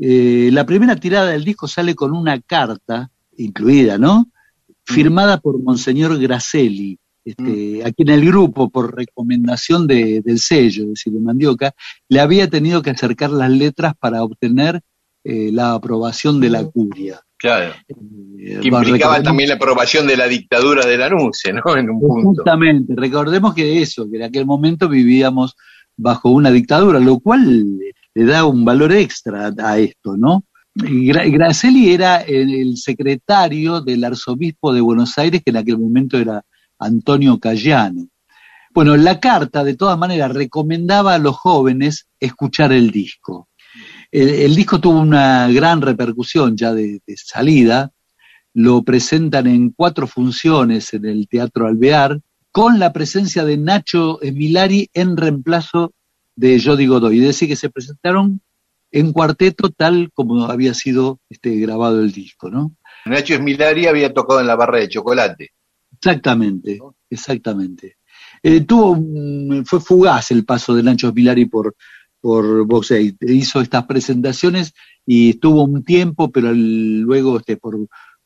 [0.00, 4.28] eh, la primera tirada del disco sale con una carta incluida, ¿no?
[4.84, 10.88] Firmada por Monseñor Gracelli, este, a quien el grupo, por recomendación de- del sello, es
[10.90, 11.72] decir, de Mandioca,
[12.08, 14.80] le había tenido que acercar las letras para obtener
[15.24, 17.20] eh, la aprobación de la curia.
[17.38, 17.72] Claro.
[17.88, 17.94] Eh,
[18.60, 21.76] Que implicaba recordemos- también la aprobación de la dictadura de la NUCE, ¿no?
[21.76, 22.28] En un punto.
[22.28, 25.54] Justamente, recordemos que eso, que en aquel momento vivíamos
[25.96, 27.78] bajo una dictadura, lo cual
[28.14, 30.44] le da un valor extra a esto, ¿no?
[30.74, 36.18] Y Gra- Gracelli era el secretario del arzobispo de Buenos Aires, que en aquel momento
[36.18, 36.42] era
[36.82, 38.08] Antonio Cayano.
[38.74, 43.48] Bueno, la carta, de todas maneras, recomendaba a los jóvenes escuchar el disco.
[44.10, 47.90] El, disco tuvo una gran repercusión ya de, salida,
[48.54, 54.90] lo presentan en cuatro funciones en el Teatro Alvear, con la presencia de Nacho Emilari
[54.92, 55.92] en reemplazo
[56.36, 57.20] de Jody Godoy.
[57.20, 58.42] Es decir, que se presentaron
[58.90, 62.76] en cuarteto tal como había sido este, grabado el disco, ¿no?
[63.06, 65.50] Nacho Esmilari había tocado en la barra de chocolate.
[66.04, 67.98] Exactamente, exactamente.
[68.42, 71.76] Eh, tuvo un- fue fugaz el paso de Nacho Milari por,
[72.20, 73.16] por Box Eight.
[73.22, 74.74] Hizo estas presentaciones
[75.06, 77.78] y estuvo un tiempo, pero el- luego este, por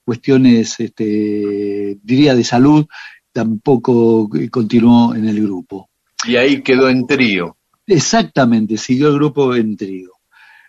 [0.03, 2.87] cuestiones, este, diría, de salud,
[3.31, 5.91] tampoco eh, continuó en el grupo.
[6.27, 7.59] Y ahí quedó en trío.
[7.87, 10.13] Exactamente, siguió el grupo en trío.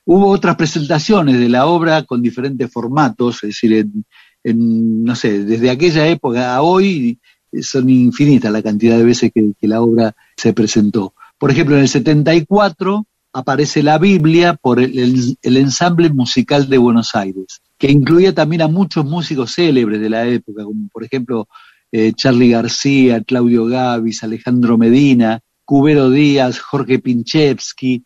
[0.06, 4.06] Hubo otras presentaciones de la obra con diferentes formatos, es decir, en,
[4.44, 7.20] en, no sé, desde aquella época a hoy
[7.62, 11.14] son infinitas la cantidad de veces que, la obra se presentó.
[11.38, 17.14] Por ejemplo, en el 74 aparece la Biblia por el, el- ensamble musical de Buenos
[17.16, 21.48] Aires, que incluía también a muchos músicos célebres de la época, como por ejemplo
[21.92, 28.04] eh, Charlie García, Claudio Gavis, Alejandro Medina, Cubero Díaz, Jorge Pinchevsky.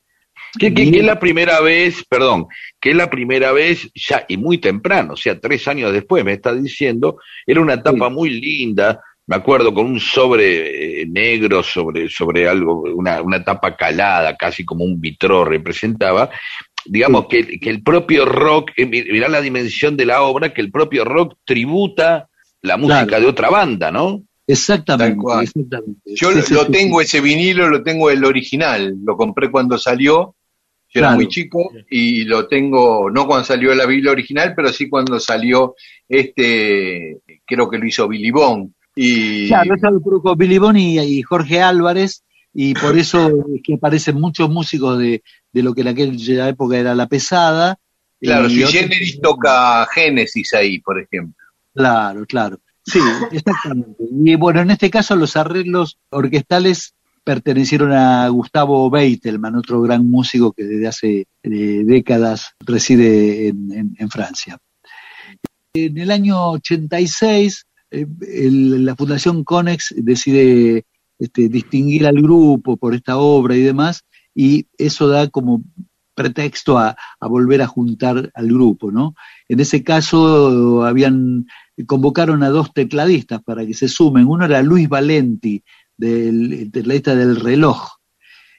[0.60, 2.48] Que, que- que es la primera vez, perdón,
[2.80, 6.34] que es la primera vez ya y muy temprano, o sea, tres años después, me
[6.34, 12.10] está diciendo, era una etapa muy linda, me acuerdo con un sobre eh, negro sobre,
[12.10, 16.30] sobre algo, una, una tapa calada, casi como un vitró representaba,
[16.86, 20.60] digamos que, que el propio rock, eh, mi- mirá la dimensión de la obra, que
[20.62, 22.28] el propio rock tributa
[22.62, 23.24] la música Claro.
[23.24, 24.22] de otra banda, ¿no?
[24.48, 26.02] Exactamente, exactamente.
[26.06, 27.06] Yo Sí, lo, sí, lo sí, tengo sí.
[27.06, 28.96] ese vinilo, lo tengo el original.
[29.06, 30.36] Lo compré cuando salió.
[30.94, 34.90] Yo era muy chico y lo tengo, no cuando salió la Biblia original, pero sí
[34.90, 35.76] cuando salió
[36.08, 38.72] este, creo que lo hizo Billy Bond.
[38.96, 42.24] Y Claro, eso lo produjo Billy Boni y, y Jorge Álvarez,
[42.54, 45.24] y por eso es que aparecen muchos músicos de,
[45.54, 47.80] de lo que en aquella época era la pesada.
[48.20, 51.36] claro, si Generis toca Génesis ahí, por ejemplo.
[51.74, 52.60] Claro, claro.
[52.86, 53.00] Sí,
[53.32, 54.04] exactamente.
[54.26, 60.52] Y bueno, en este caso los arreglos orquestales pertenecieron a Gustavo Beitelman, otro gran músico
[60.52, 64.58] que desde hace eh, décadas reside en, Francia.
[65.74, 68.06] En el año 86, eh,
[68.52, 70.86] la Fundación Conex decide
[71.20, 74.04] este, distinguir al grupo por esta obra y demás,
[74.34, 75.62] y eso da como
[76.16, 79.16] pretexto a, a volver a juntar al grupo, ¿no?
[79.48, 81.46] En ese caso habían
[81.86, 84.28] convocaron a dos tecladistas para que se sumen.
[84.28, 85.64] Uno era Luis Valenti,
[86.02, 87.88] del el tecladista del reloj,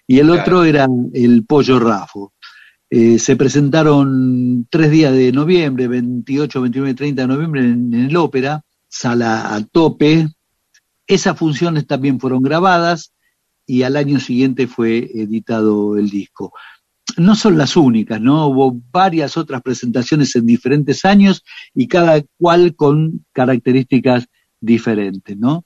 [0.07, 2.33] y el otro era el Pollo Rafo.
[2.89, 8.05] Eh, se presentaron tres días de noviembre, 28, 29 y 30 de noviembre en, en
[8.11, 10.29] el ópera, sala a tope.
[11.07, 13.13] Esas funciones también fueron grabadas
[13.67, 16.53] y al año siguiente fue editado el disco.
[17.17, 18.47] No son las únicas, ¿no?
[18.47, 21.43] Hubo varias otras presentaciones en diferentes años
[21.75, 24.27] y cada cual con características
[24.61, 25.65] diferentes, ¿no?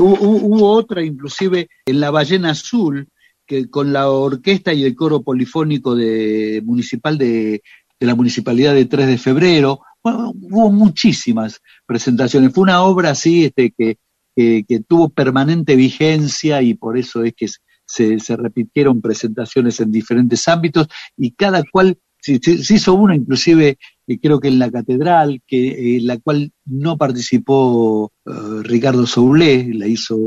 [0.00, 3.08] Hubo, hubo- otra inclusive en La Ballena Azul,
[3.46, 7.62] que con la orquesta y el coro polifónico de, municipal de,
[7.98, 9.80] de la Municipalidad de 3 de Febrero.
[10.02, 12.52] Hubo muchísimas presentaciones.
[12.54, 13.98] Fue una obra así este, que,
[14.34, 17.46] que, que tuvo permanente vigencia y por eso es que
[17.84, 20.86] se, se repitieron presentaciones en diferentes ámbitos
[21.16, 23.78] y cada cual se- se hizo una inclusive
[24.10, 28.30] eh, creo que en la catedral que en la cual no participó eh,
[28.62, 30.18] Ricardo Soulé la hizo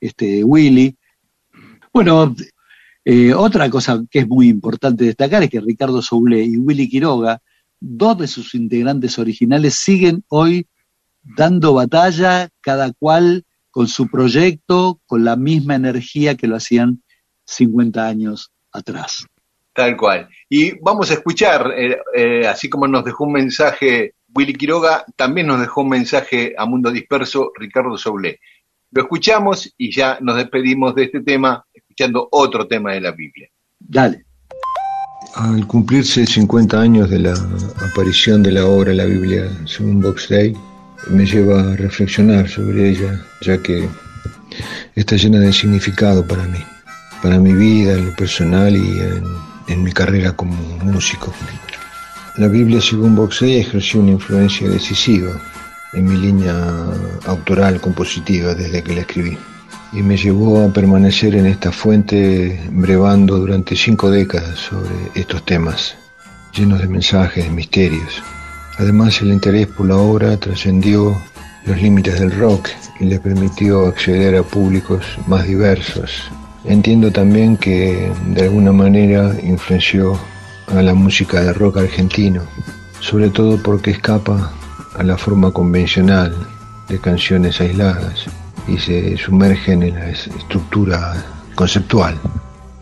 [0.00, 0.96] este Willy
[1.92, 2.34] bueno
[3.04, 7.42] eh, otra cosa que es muy importante destacar es que Ricardo Soulé y Willy Quiroga
[7.78, 10.66] dos de sus integrantes originales siguen hoy
[11.22, 17.02] dando batalla cada cual con su proyecto, con la misma energía que lo hacían
[17.44, 19.26] 50 años atrás.
[19.78, 20.28] Tal cual.
[20.48, 25.46] Y vamos a escuchar, eh, eh, así como nos dejó un mensaje Willy Quiroga, también
[25.46, 28.40] nos dejó un mensaje a Mundo Disperso Ricardo Soulé.
[28.90, 33.48] Lo escuchamos y ya nos despedimos de este tema, escuchando otro tema de la Biblia.
[33.78, 34.24] Dale.
[35.36, 37.34] Al cumplirse 50 años de la
[37.88, 40.56] aparición de la obra La Biblia según Box Day,
[41.08, 43.88] me lleva a reflexionar sobre ella, ya que
[44.96, 46.58] está llena de significado para mí,
[47.22, 51.32] para mi vida en lo personal y en, en mi carrera como músico.
[52.36, 55.40] La Biblia según Box Day ejerció una influencia decisiva
[55.92, 56.54] en mi línea
[57.26, 59.38] autoral compositiva desde que la escribí
[59.92, 65.96] y me llevó a permanecer en esta fuente brevando durante cinco décadas sobre estos temas,
[66.54, 68.22] llenos de mensajes, de misterios.
[68.78, 71.20] Además, el interés por la obra trascendió
[71.64, 72.68] los límites del rock
[73.00, 76.30] y le permitió acceder a públicos más diversos.
[76.68, 80.18] Entiendo también que de alguna manera influenció
[80.66, 82.42] a la música de rock argentino,
[83.00, 84.52] sobre todo porque escapa
[84.94, 86.36] a la forma convencional
[86.90, 88.26] de canciones aisladas
[88.66, 91.14] y se sumergen en la estructura
[91.54, 92.18] conceptual.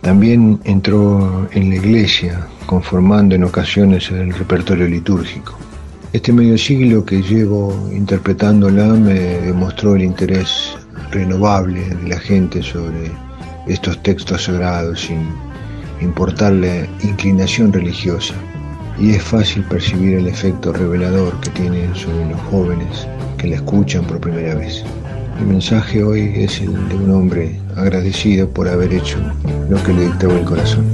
[0.00, 5.56] También entró en la iglesia, conformando en ocasiones el repertorio litúrgico.
[6.12, 10.76] Este medio siglo que llevo interpretándola me demostró el interés
[11.12, 13.12] renovable de la gente sobre
[13.66, 15.28] estos textos sagrados sin
[16.00, 18.34] importarle inclinación religiosa.
[18.98, 24.04] Y es fácil percibir el efecto revelador que tienen sobre los jóvenes que la escuchan
[24.04, 24.84] por primera vez.
[25.38, 29.18] Mi mensaje hoy es el de un hombre agradecido por haber hecho
[29.68, 30.86] lo que le dictaba el corazón.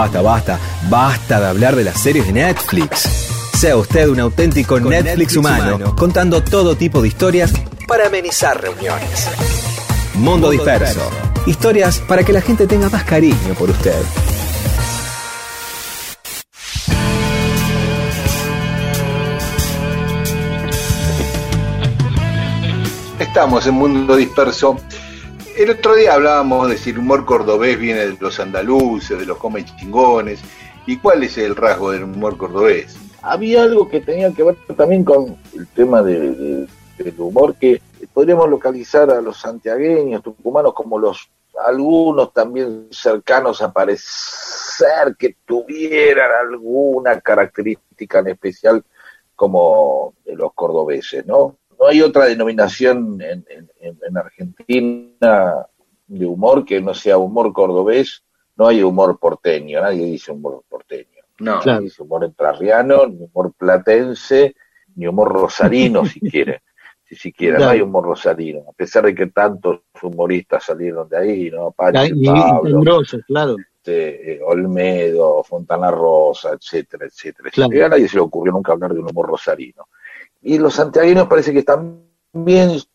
[0.00, 1.40] Basta, basta, basta.
[1.40, 3.02] De hablar de las series de Netflix.
[3.58, 7.52] Sea usted un auténtico Netflix, humano, contando todo tipo de historias
[7.88, 9.28] para amenizar reuniones.
[10.14, 11.00] Mundo Disperso.
[11.46, 14.00] Historias para que la gente tenga más cariño por usted.
[23.18, 24.76] Estamos en Mundo Disperso.
[25.58, 29.38] El otro día hablábamos de si el humor cordobés viene de los andaluces, de los
[29.38, 30.40] come chingones.
[30.86, 32.96] ¿Y cuál es el rasgo del humor cordobés?
[33.22, 37.82] Había algo que tenía que ver también con el tema de- de- del humor, que
[38.14, 41.28] podríamos localizar a los santiagueños, tucumanos, como los
[41.66, 48.84] algunos también cercanos a parecer que tuvieran alguna característica en especial
[49.34, 51.56] como los cordobeses, ¿no?
[51.78, 55.66] No hay otra denominación en, en- en- en Argentina
[56.06, 58.24] de humor que no sea humor cordobés,
[58.56, 61.06] no hay humor porteño, nadie dice humor porteño.
[61.40, 61.82] No, Claro.
[61.82, 64.56] dice humor entrerriano, ni humor platense,
[64.96, 66.60] ni humor rosarino siquiera.
[67.08, 71.50] Si siquiera, no hay humor rosarino, a pesar de que tantos humoristas salieron de ahí,
[71.50, 71.70] ¿no?
[71.70, 73.56] Pachi, Y, y Pablo, claro.
[73.78, 77.48] este, eh, Olmedo, Fontana Rosa, etcétera, etcétera.
[77.50, 77.74] Claro.
[77.74, 79.88] Y a nadie se le ocurrió nunca hablar de un humor rosarino.
[80.40, 82.08] Y los santiagueños parece que también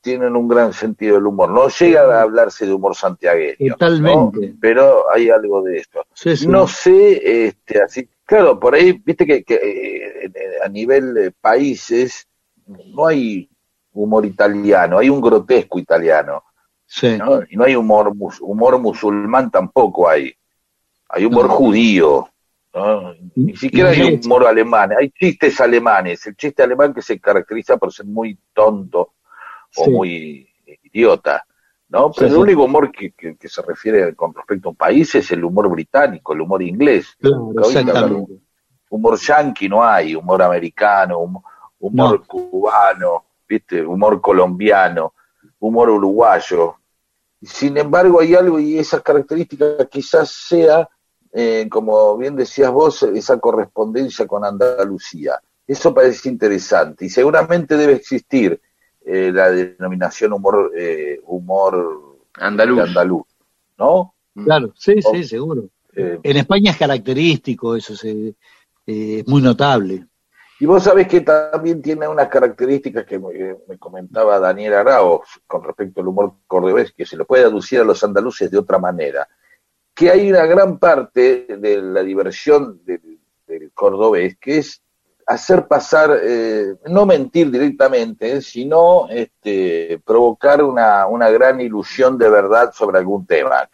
[0.01, 1.49] tienen un gran sentido del humor.
[1.49, 3.73] No llega a hablarse de humor santiagueño.
[3.73, 4.47] Totalmente.
[4.47, 4.57] ¿no?
[4.61, 6.05] Pero hay algo de esto.
[6.13, 6.47] Sí, sí.
[6.47, 10.31] No sé, este, así, claro, por ahí, viste que, que, eh,
[10.63, 12.27] a nivel de países
[12.67, 13.49] no hay
[13.93, 16.43] humor italiano, hay un grotesco italiano.
[16.85, 17.17] Sí.
[17.17, 17.41] ¿no?
[17.49, 20.33] Y no hay humor, humor musulmán tampoco hay.
[21.09, 21.53] Hay humor No.
[21.53, 22.29] judío.
[22.73, 23.13] ¿No?
[23.35, 24.91] Ni siquiera hay humor alemán.
[24.97, 26.25] Hay chistes alemanes.
[26.27, 29.13] El chiste alemán que se caracteriza por ser muy tonto
[29.75, 29.89] o Sí.
[29.91, 30.49] muy
[30.83, 31.45] idiota.
[31.89, 32.11] ¿no?
[32.11, 35.13] Pero Sí, el único humor que, que- que se refiere con respecto a un país
[35.13, 37.15] es el humor británico, el humor inglés.
[37.19, 38.33] Claro, exactamente.
[38.89, 41.41] humor yanqui no hay, humor americano, hum-
[41.79, 43.85] humor cubano, ¿viste?
[43.85, 45.13] humor colombiano,
[45.59, 46.77] humor uruguayo.
[47.41, 50.89] Sin embargo, hay algo y esa característica quizás sea,
[51.33, 55.39] eh, como bien decías vos, esa correspondencia con Andalucía.
[55.65, 58.59] Eso parece interesante y seguramente debe existir
[59.05, 62.81] eh, la denominación humor, eh, humor Andaluz.
[62.81, 63.23] andaluz,
[63.77, 64.13] ¿no?
[64.43, 65.69] Claro, sí, sí, seguro.
[65.95, 68.35] Eh, En España es característico eso, se-
[68.87, 70.05] eh, es muy notable.
[70.59, 75.63] Y vos sabés que también tiene unas características que me, me comentaba Daniel Arao con
[75.63, 79.27] respecto al humor cordobés, que se lo puede aducir a los andaluces de otra manera.
[79.93, 84.81] Que hay una gran parte de la diversión del, del cordobés que es
[85.25, 92.73] hacer pasar, eh, no mentir directamente, sino este, provocar una, una gran ilusión de verdad
[92.73, 93.69] sobre algún tema.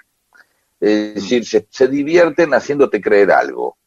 [0.80, 3.78] Es decir, se, se divierten haciéndote creer algo.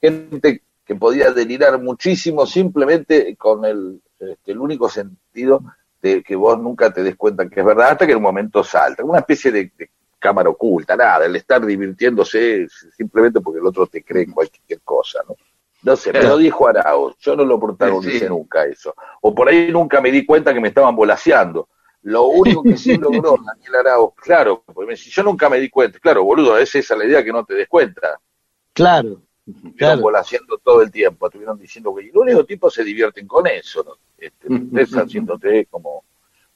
[0.00, 5.62] Gente que podía delirar muchísimo simplemente con el, este, el único sentido
[6.02, 8.62] de que vos nunca te des cuenta que es verdad hasta que en un momento
[8.62, 9.02] salta.
[9.02, 9.90] Una especie de, de
[10.24, 12.66] cámara oculta, nada, el estar divirtiéndose
[12.96, 15.36] simplemente porque el otro te cree cualquier cosa, ¿no?
[15.82, 18.26] No sé, pero dijo Arauz, yo no lo protagonicé Sí.
[18.26, 18.94] nunca eso.
[19.20, 21.68] O por ahí nunca me di cuenta que me estaban volaseando.
[22.04, 25.98] Lo único que sí logró Daniel Arauz, claro, porque dice, yo nunca me di cuenta.
[25.98, 28.18] Claro, boludo, es esa la idea que no te des cuenta.
[28.72, 30.00] Claro, Estuvieron claro.
[30.00, 33.84] volaseando todo el tiempo, estuvieron diciendo que y los únicos tipos se divierten con eso,
[33.84, 33.92] ¿no?
[34.16, 36.02] Este, ustedes haciéndote como,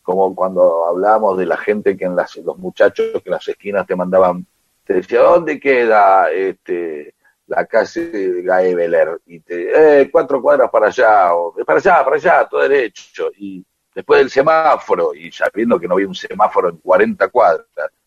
[0.09, 3.87] como cuando hablábamos de la gente que en las, los muchachos que en las esquinas
[3.87, 4.47] te mandaban,
[4.83, 7.15] te decía, ¿dónde queda este
[7.47, 9.21] la calle de Gaebeler?
[9.27, 13.31] Y te, eh, cuatro cuadras para allá, o para allá, para allá, todo derecho.
[13.37, 13.63] Y
[13.95, 17.67] después del semáforo, y ya viendo que no había un semáforo en 40 cuadras,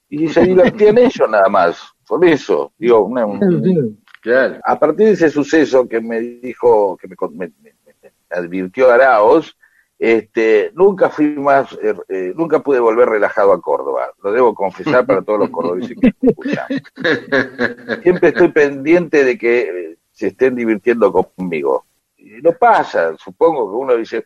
[0.09, 4.59] y se divertían ellos nada más, por eso, digo, una, un- Claro.
[4.63, 8.89] a partir de ese suceso que me dijo, que me, con- me- me- me advirtió
[8.89, 9.55] Araos,
[10.01, 14.11] este, nunca fui más, eh, eh, nunca pude volver relajado a Córdoba.
[14.23, 16.65] Lo debo confesar para todos los cordobeses que me escuchan.
[18.01, 21.85] Siempre estoy pendiente de que eh, se estén divirtiendo conmigo.
[22.17, 24.23] Y no pasa, supongo que uno dice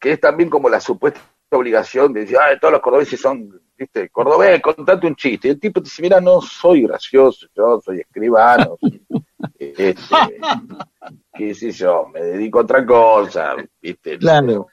[0.00, 1.20] que es también como la supuesta
[1.56, 5.48] obligación de decir, ah, todos los cordobeses son, viste, cordobés, contate un chiste.
[5.48, 8.76] Y el tipo te dice, mira, no soy gracioso, yo soy escribano,
[9.58, 9.94] este,
[11.34, 14.18] qué sé yo, me dedico a otra cosa, viste.
[14.18, 14.66] Claro.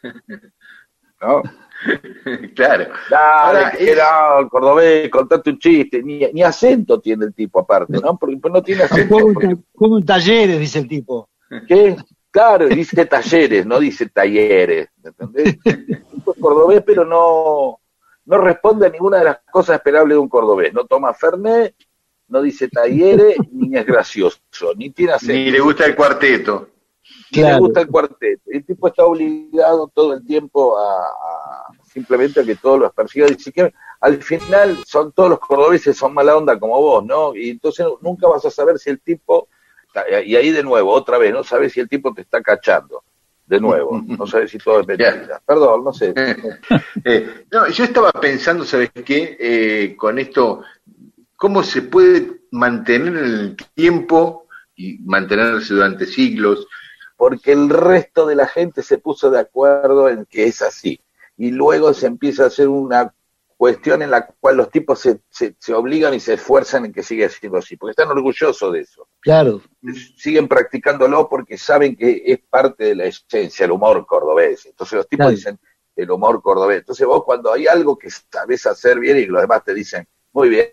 [1.22, 1.42] ¿No?
[2.56, 2.86] claro.
[3.10, 6.02] Dale, Ahora, que es- no, cordobés, contate un chiste.
[6.04, 8.18] Ni, ni acento tiene el tipo aparte, ¿no?
[8.18, 9.16] Porque pues, no tiene acento.
[9.16, 11.30] Como, porque- como en talleres, dice el tipo.
[11.68, 11.96] ¿Qué?
[12.32, 15.56] Claro, dice talleres, no dice talleres, ¿entendés?
[16.32, 17.80] Es cordobés, pero no,
[18.26, 20.74] no responde a ninguna de las cosas esperables de un cordobés.
[20.74, 21.76] No toma Fernet,
[22.28, 24.40] no dice talleres, ni es gracioso,
[24.76, 25.34] ni tiene acento.
[25.34, 26.70] Ni le gusta el cuarteto.
[27.32, 28.42] Ni le gusta el cuarteto.
[28.48, 33.36] El tipo está obligado todo el tiempo a, a- simplemente a que todos los persigan.
[33.36, 37.36] Quieren, al final son todos los cordobeses son mala onda como vos, ¿no?
[37.36, 39.48] Y entonces nunca vas a saber si el tipo,
[40.26, 43.04] y ahí de nuevo, otra vez, no sabes si el tipo te está cachando.
[43.54, 45.42] De nuevo, no sabes si todo es mentira.
[45.46, 46.14] Perdón, no sé.
[47.06, 49.38] Eh, no, yo estaba pensando, ¿sabes qué?
[49.40, 50.64] Eh, con esto,
[51.36, 56.68] ¿cómo se puede mantener en el tiempo y mantenerse durante siglos?
[57.24, 61.00] porque el resto de la gente se puso de acuerdo en que es así.
[61.38, 63.14] Y luego se empieza a hacer una
[63.58, 67.04] cuestión en la cual los tipos se, se, se obligan y se esfuerzan en que
[67.04, 69.08] siga siendo así, porque están orgullosos de eso.
[69.22, 69.62] Claro.
[70.18, 74.66] Siguen practicándolo porque saben que es parte de la esencia, el humor cordobés.
[74.66, 75.36] Entonces los tipos Claro.
[75.36, 75.60] dicen
[75.96, 76.80] el humor cordobés.
[76.80, 80.50] Entonces vos cuando hay algo que sabés hacer bien y los demás te dicen, muy
[80.50, 80.68] bien,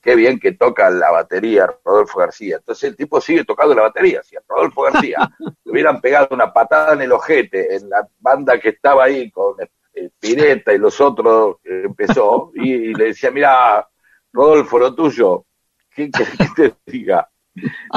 [0.00, 2.56] qué bien que toca la batería Rodolfo García.
[2.56, 4.22] Entonces el tipo sigue tocando la batería.
[4.22, 5.18] Si a Rodolfo García
[5.64, 9.56] le hubieran pegado una patada en el ojete en la banda que estaba ahí con
[9.96, 13.88] eh, Pireta y los otros empezó y, y le decía, mira,
[14.32, 15.46] Rodolfo, lo tuyo,
[15.94, 17.28] ¿qué querés que te diga?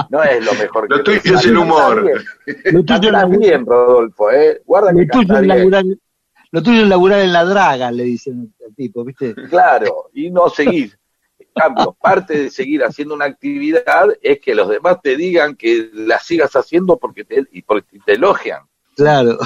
[0.10, 2.24] No es lo mejor que Lo tuyo es el humor.
[2.72, 4.62] Lo tuyo, es bien, Rodolfo, ¿eh?
[4.66, 5.84] Guarda que lo tuyo es laburar,
[6.52, 9.36] lo tuyo es laburar en la draga, le dicen al tipo, ¿viste?
[9.50, 10.98] Claro, y no seguir.
[11.38, 15.90] En cambio, parte de seguir haciendo una actividad es que los demás te digan que
[15.94, 18.62] la sigas haciendo porque te, y porque te elogian.
[19.04, 19.38] Claro.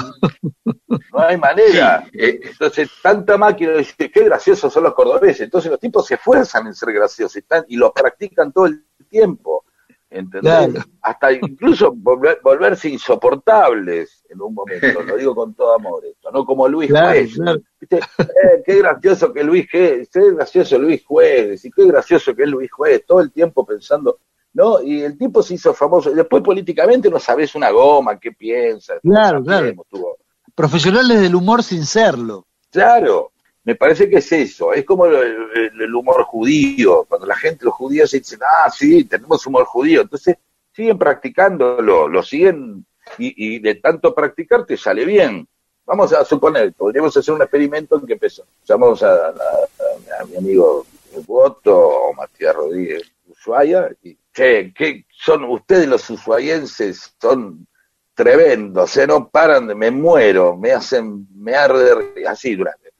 [1.12, 2.04] No hay manera.
[2.12, 5.42] Entonces, tanta máquina dice, qué graciosos son los cordobeses.
[5.42, 8.84] Entonces, los tipos se esfuerzan en ser graciosos y, están- y lo practican todo el
[9.08, 9.64] tiempo.
[10.10, 10.52] ¿Entendés?
[10.52, 10.72] Claro.
[11.02, 15.02] Hasta incluso volver- volverse insoportables en un momento.
[15.02, 17.34] Lo digo con todo amor esto, no como Luis Claro, Juez.
[17.34, 17.60] claro.
[17.80, 17.96] ¿Viste?
[17.98, 22.48] Eh, qué gracioso que Luis Juez, qué gracioso Luis Juez, y qué gracioso que es
[22.48, 24.20] Luis Juez, todo el tiempo pensando,
[24.54, 24.82] ¿no?
[24.82, 26.10] Y el tipo se hizo famoso.
[26.10, 29.00] Después políticamente no sabes una goma, qué piensas.
[29.02, 29.72] Claro, no claro.
[29.90, 30.16] tuvo-
[30.54, 32.46] Profesionales del humor sin serlo.
[32.70, 33.32] Claro,
[33.64, 35.14] me parece que es eso, es como el,
[35.54, 40.02] el- el humor judío, cuando la gente, los judíos dicen, ah, sí, tenemos humor judío,
[40.02, 40.36] entonces
[40.72, 42.84] siguen practicándolo, lo siguen,
[43.18, 45.46] y, y de tanto practicar te sale bien.
[45.86, 50.24] Vamos a suponer, podríamos hacer un experimento en que empezó, llamamos a, a- a- a
[50.26, 50.86] mi amigo
[51.26, 57.14] Boto o Matías Rodríguez Ushuaia, y, che, ¿qué son ustedes los ushuaienses?
[57.20, 57.66] Son
[58.14, 59.06] tremendos, ¿eh?
[59.06, 62.90] no paran, de, me muero, me hacen, me arde, así durante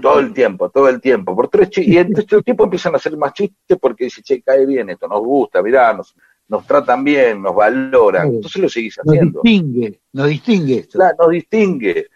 [0.00, 2.94] todo el tiempo, todo el tiempo, por tres chistes, y entonces todo el tiempo empiezan
[2.94, 6.14] a hacer más chistes porque dice, che, cae bien esto, nos gusta, mirá, nos,
[6.48, 9.40] nos tratan bien, nos valoran, entonces lo seguís Nos haciendo.
[9.42, 10.98] distingue, nos distingue esto.
[10.98, 12.08] Claro, nos distingue.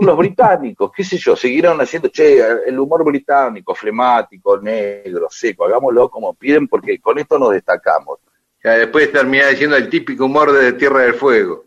[0.00, 6.10] Los británicos, qué sé yo, siguieron haciendo, che, el humor británico, flemático, negro, seco, hagámoslo
[6.10, 8.18] como piden porque con esto nos destacamos.
[8.62, 11.64] Ya después termina diciendo el típico humor de Tierra del Fuego.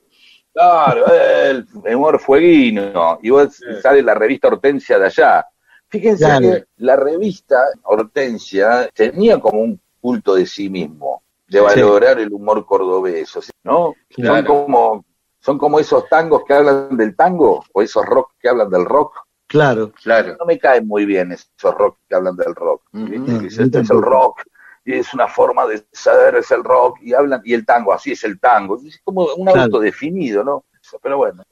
[0.54, 3.20] Claro, el humor fueguino.
[3.22, 5.46] Y vos sale la revista Hortensia de allá.
[5.90, 6.42] Fíjense Claro.
[6.42, 12.66] que la revista Hortensia tenía como un culto de sí mismo, de valorar el humor
[12.66, 13.94] cordobés, o sea, ¿no?
[14.10, 15.06] Son como
[15.46, 19.14] son como esos tangos que hablan del tango o esos rock que hablan del rock.
[19.48, 19.92] Claro.
[20.02, 20.36] Claro.
[20.40, 22.82] No me caen muy bien esos rock que hablan del rock.
[22.94, 24.42] a es, este el rock
[24.84, 28.14] y es una forma de saber es el rock y hablan y el tango así
[28.14, 28.80] es el tango.
[28.84, 29.62] Es como un Claro.
[29.62, 30.64] autodefinido, ¿no?
[31.00, 31.44] Pero bueno.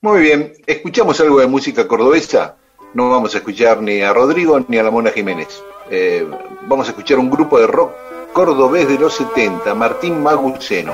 [0.00, 2.56] Muy bien, escuchamos algo de música cordobesa.
[2.94, 5.62] No vamos a escuchar ni a Rodrigo ni a la Mona Jiménez.
[5.90, 6.26] Eh,
[6.66, 7.92] vamos a escuchar un grupo de rock
[8.32, 10.92] cordobés de los 70, Martín Maguceno.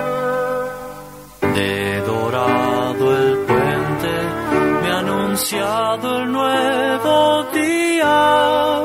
[5.38, 8.80] Anunciado el nuevo día.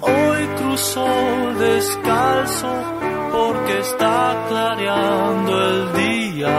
[0.00, 1.06] Hoy cruzó
[1.58, 2.72] descalzo
[3.30, 6.58] porque está clareando el día.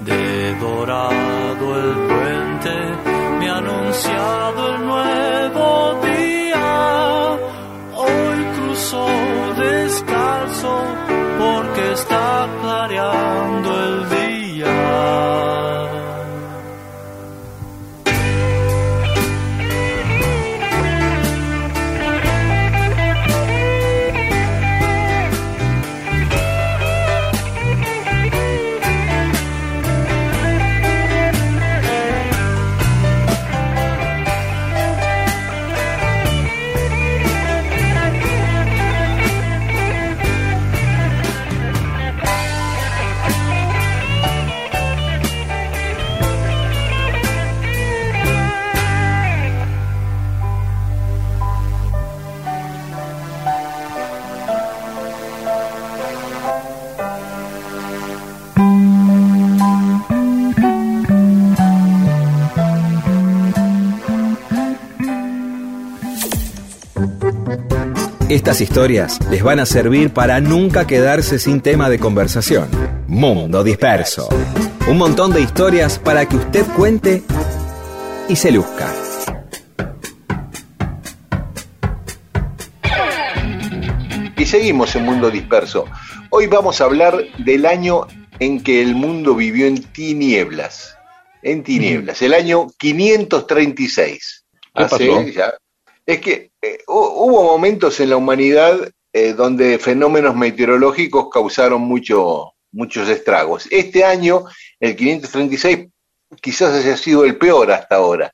[0.00, 2.74] De dorado el puente
[3.38, 7.38] me ha anunciado el nuevo día.
[7.94, 9.06] Hoy cruzó
[9.56, 10.82] descalzo
[11.38, 13.59] porque está clareando
[68.40, 72.70] Estas historias les van a servir para nunca quedarse sin tema de conversación.
[73.06, 74.30] Mundo Disperso.
[74.88, 77.22] Un montón de historias para que usted cuente
[78.30, 78.90] y se luzca.
[84.38, 85.84] Y seguimos en Mundo Disperso.
[86.30, 88.06] Hoy vamos a hablar del año
[88.38, 90.96] en que el mundo vivió en tinieblas.
[91.42, 94.44] En tinieblas, el año 536.
[94.74, 95.22] ¿Qué Hace pasó?
[95.28, 95.52] ya-
[96.12, 102.52] Es que eh, hu- hubo momentos en la humanidad eh, donde fenómenos meteorológicos causaron mucho,
[102.72, 103.66] muchos estragos.
[103.70, 104.44] Este año,
[104.78, 105.88] el 536,
[106.40, 108.32] quizás haya sido el peor hasta ahora.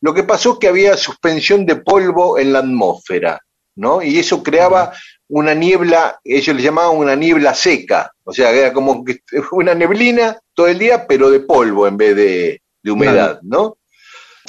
[0.00, 3.40] Lo que pasó es que había suspensión de polvo en la atmósfera,
[3.76, 4.00] ¿no?
[4.02, 4.92] Y eso creaba
[5.28, 9.20] una niebla, ellos le llamaban una niebla seca, o sea, era como que
[9.52, 13.76] una neblina todo el día, pero de polvo en vez de, de humedad, ¿no?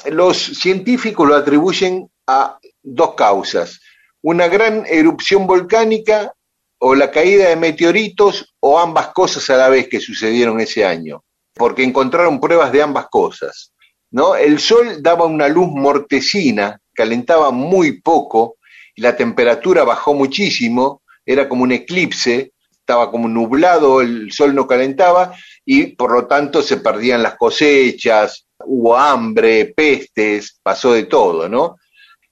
[0.05, 3.79] Los científicos lo atribuyen a dos causas,
[4.21, 6.33] una gran erupción volcánica
[6.79, 11.23] o la caída de meteoritos o ambas cosas a la vez que sucedieron ese año,
[11.53, 13.73] porque encontraron pruebas de ambas cosas.
[14.11, 14.35] ¿no?
[14.35, 18.57] El sol daba una luz mortecina, calentaba muy poco,
[18.95, 22.53] y la temperatura bajó muchísimo, era como un eclipse,
[22.89, 28.47] estaba como nublado, el sol no calentaba y por lo tanto se perdían las cosechas,
[28.65, 31.75] hubo hambre, pestes, pasó de todo, ¿no?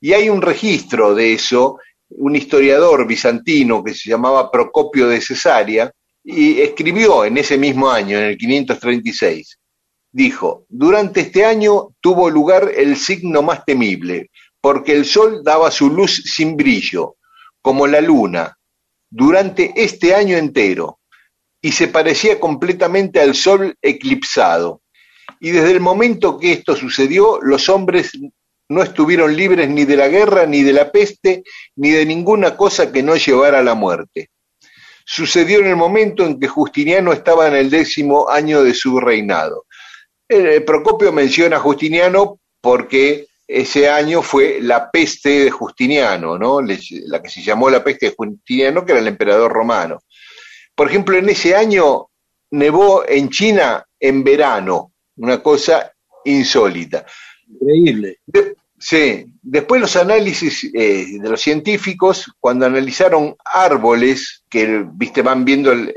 [0.08, 1.80] Y hay un registro de eso,
[2.12, 5.92] un historiador bizantino que se llamaba Procopio de Cesarea,
[6.24, 9.60] y escribió en ese mismo año, en el 536,
[10.10, 14.30] dijo, durante este año tuvo lugar el signo más temible,
[14.62, 17.18] porque el sol daba su luz sin brillo,
[17.62, 18.58] como la luna,
[19.10, 21.00] durante este año entero,
[21.62, 24.84] y se parecía completamente al sol eclipsado.
[25.42, 28.14] Y desde el momento que esto sucedió, los hombres
[28.70, 31.44] no estuvieron libres ni de la guerra, ni de la peste,
[31.76, 34.30] ni de ninguna cosa que no llevara a la muerte.
[35.06, 39.66] Sucedió en el momento en que Justiniano estaba en el décimo año de su reinado.
[40.28, 46.60] Eh, Procopio menciona a Justiniano porque ese año fue la peste de Justiniano, ¿no?
[46.62, 50.02] La que se llamó la peste de Justiniano, que era el emperador romano.
[50.76, 52.08] Por ejemplo, en ese año
[52.52, 55.94] nevó en China en verano, una cosa
[56.26, 57.06] insólita.
[57.50, 58.18] Increíble.
[58.80, 65.72] Sí, después los análisis eh, de los científicos, cuando analizaron árboles, que viste, van viendo
[65.72, 65.96] el-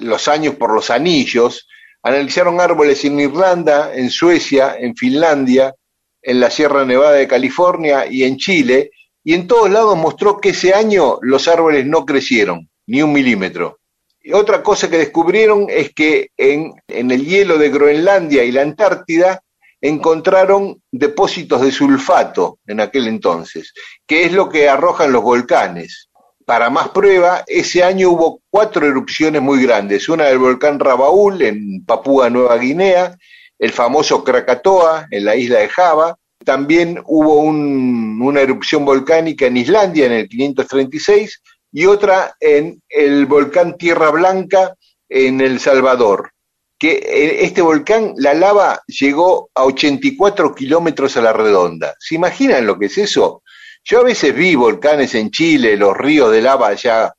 [0.00, 1.68] los años por los anillos,
[2.02, 5.74] analizaron árboles en Irlanda, en Suecia, en Finlandia,
[6.22, 8.90] en la Sierra Nevada de California y en Chile,
[9.22, 13.78] y en todos lados mostró que ese año los árboles no crecieron, ni un milímetro.
[14.20, 18.62] Y otra cosa que descubrieron es que en, en el hielo de Groenlandia y la
[18.62, 19.40] Antártida
[19.88, 23.72] encontraron depósitos de sulfato en aquel entonces,
[24.06, 26.08] que es lo que arrojan los volcanes.
[26.44, 31.84] Para más prueba, ese año hubo cuatro erupciones muy grandes, una del volcán Rabaul en
[31.84, 33.16] Papúa Nueva Guinea,
[33.58, 39.56] el famoso Krakatoa en la isla de Java, también hubo un- una erupción volcánica en
[39.56, 44.74] Islandia en el 536 y otra en el volcán Tierra Blanca
[45.08, 46.30] en El Salvador,
[46.78, 51.94] que eh, este volcán, la lava llegó a 84 kilómetros a la redonda.
[51.98, 53.42] ¿Se imaginan lo que es eso?
[53.84, 57.12] Yo a veces vi volcanes en Chile, los ríos de lava allá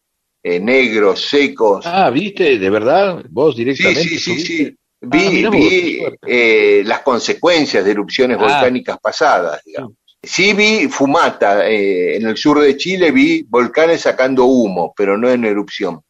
[0.44, 1.86] eh, negros, secos.
[1.88, 2.58] Ah, ¿viste?
[2.60, 3.24] ¿De verdad?
[3.30, 4.02] ¿Vos Sí, directamente?
[4.04, 4.48] sí, sí, subiste?
[4.66, 4.78] sí.
[5.00, 8.44] Vi, Ah, vi, eh, las consecuencias de erupciones Ah.
[8.44, 9.94] volcánicas pasadas, digamos.
[10.24, 15.30] Sí vi fumata, eh, en el sur de Chile vi volcanes sacando humo, pero no
[15.30, 16.02] en erupción.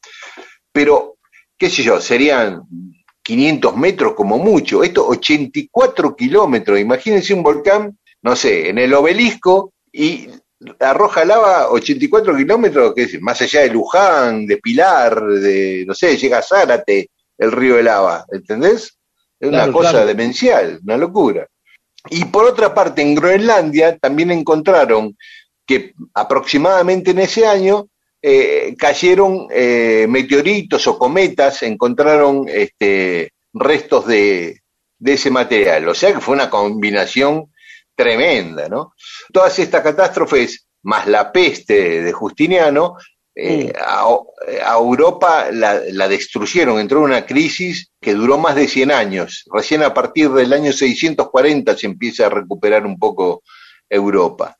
[0.72, 1.18] Pero,
[1.58, 2.62] qué sé yo, serían
[3.28, 9.73] 500 metros como mucho, esto 84 kilómetros, imagínense un volcán, no sé, en el obelisco
[9.91, 10.30] y
[10.80, 16.15] arroja lava 84 kilómetros, que es más allá de Luján, de Pilar, de, no sé,
[16.15, 18.97] llega a Zárate, el río de lava, ¿entendés?
[19.38, 20.07] Es una cosa claro.
[20.07, 21.45] demencial, una locura.
[22.09, 25.17] Y por otra parte, en Groenlandia también encontraron
[25.65, 27.89] que aproximadamente en ese año
[28.30, 34.63] eh, cayeron eh, meteoritos o cometas, encontraron este, restos de,
[34.99, 35.88] de ese material.
[35.88, 37.53] O sea que fue una combinación
[37.95, 38.93] tremenda, ¿no?
[39.32, 42.97] Todas estas catástrofes, más la peste de Justiniano,
[43.34, 44.05] eh, a,
[44.65, 49.45] a Europa la, la destruyeron, entró en una crisis que duró más de 100 años.
[49.53, 53.43] Recién a partir del año 640 se empieza a recuperar un poco
[53.89, 54.57] Europa.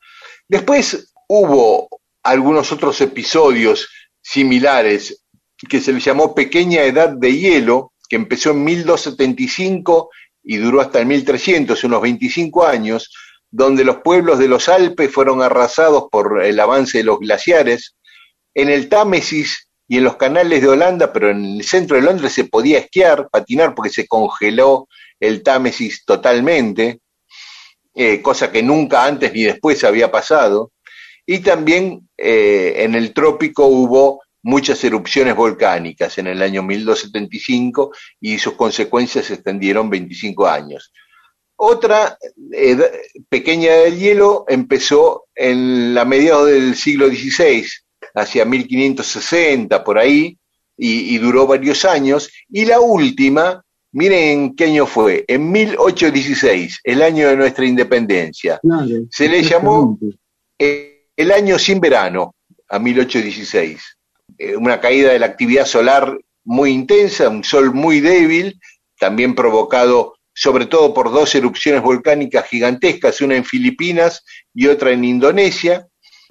[0.48, 1.97] Después hubo
[2.28, 3.88] algunos otros episodios
[4.20, 5.24] similares
[5.68, 10.10] que se les llamó Pequeña Edad de Hielo, que empezó en 1275
[10.42, 13.10] y duró hasta el 1300, unos 25 años,
[13.50, 17.96] donde los pueblos de los Alpes fueron arrasados por el avance de los glaciares,
[18.54, 22.32] en el Támesis y en los canales de Holanda, pero en el centro de Londres
[22.34, 24.86] se podía esquiar, patinar, porque se congeló
[25.18, 27.00] el Támesis totalmente,
[27.94, 30.72] eh, cosa que nunca antes ni después había pasado.
[31.30, 38.38] Y también eh, en el trópico hubo muchas erupciones volcánicas en el año 1275 y
[38.38, 40.90] sus consecuencias se extendieron 25 años.
[41.56, 42.16] Otra
[42.50, 42.78] eh,
[43.28, 47.66] pequeña del hielo empezó en la mediados del siglo XVI,
[48.14, 50.38] hacia 1560 por ahí,
[50.78, 52.30] y, y duró varios años.
[52.48, 53.62] Y la última,
[53.92, 58.58] miren qué año fue, en 1816, el año de nuestra independencia.
[59.10, 59.98] Se le llamó
[60.58, 60.87] eh,
[61.18, 62.36] el año sin verano
[62.68, 63.98] a 1816.
[64.38, 68.58] Eh, una caída de la actividad solar muy intensa, un sol muy débil,
[68.98, 75.04] también provocado sobre todo por dos erupciones volcánicas gigantescas, una en Filipinas y otra en
[75.04, 75.88] Indonesia,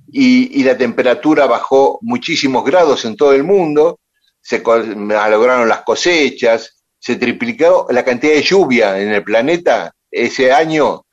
[0.10, 4.00] y, la temperatura bajó muchísimos grados en todo el mundo,
[4.40, 11.04] se lograron las cosechas, se triplicó la cantidad de lluvia en el planeta, ese año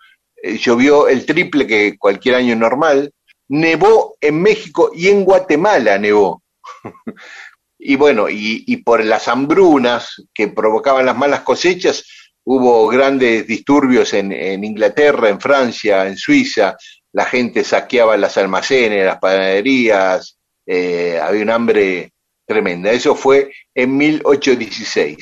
[0.41, 3.11] eh, llovió el triple que cualquier año normal,
[3.49, 6.43] nevó en México y en Guatemala nevó.
[7.79, 12.05] y bueno, y, y por las hambrunas que provocaban las malas cosechas,
[12.45, 16.77] hubo grandes disturbios en, en Inglaterra, en Francia, en Suiza,
[17.15, 20.37] la gente saqueaba las almacenes, las panaderías,
[20.67, 22.13] eh, había un hambre
[22.45, 22.91] tremenda.
[22.91, 25.17] Eso fue en 1816.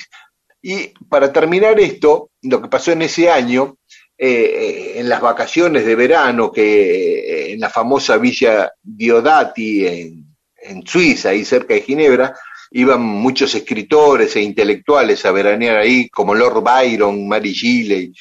[0.63, 3.77] Y para terminar esto, lo que pasó en ese año,
[4.19, 10.27] eh, eh, en las vacaciones de verano, que eh, en la famosa villa Diodati, en,
[10.57, 12.35] en Suiza, ahí cerca de Ginebra,
[12.71, 18.13] iban muchos escritores e intelectuales a veranear ahí, como Lord Byron, Mary Shelley,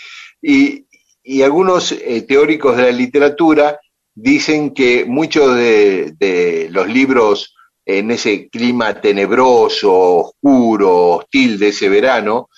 [0.42, 0.86] y,
[1.24, 1.96] y algunos
[2.28, 3.80] teóricos de la literatura
[4.14, 7.54] dicen que muchos de, de los libros
[7.86, 12.50] en ese clima tenebroso, oscuro, hostil de ese verano,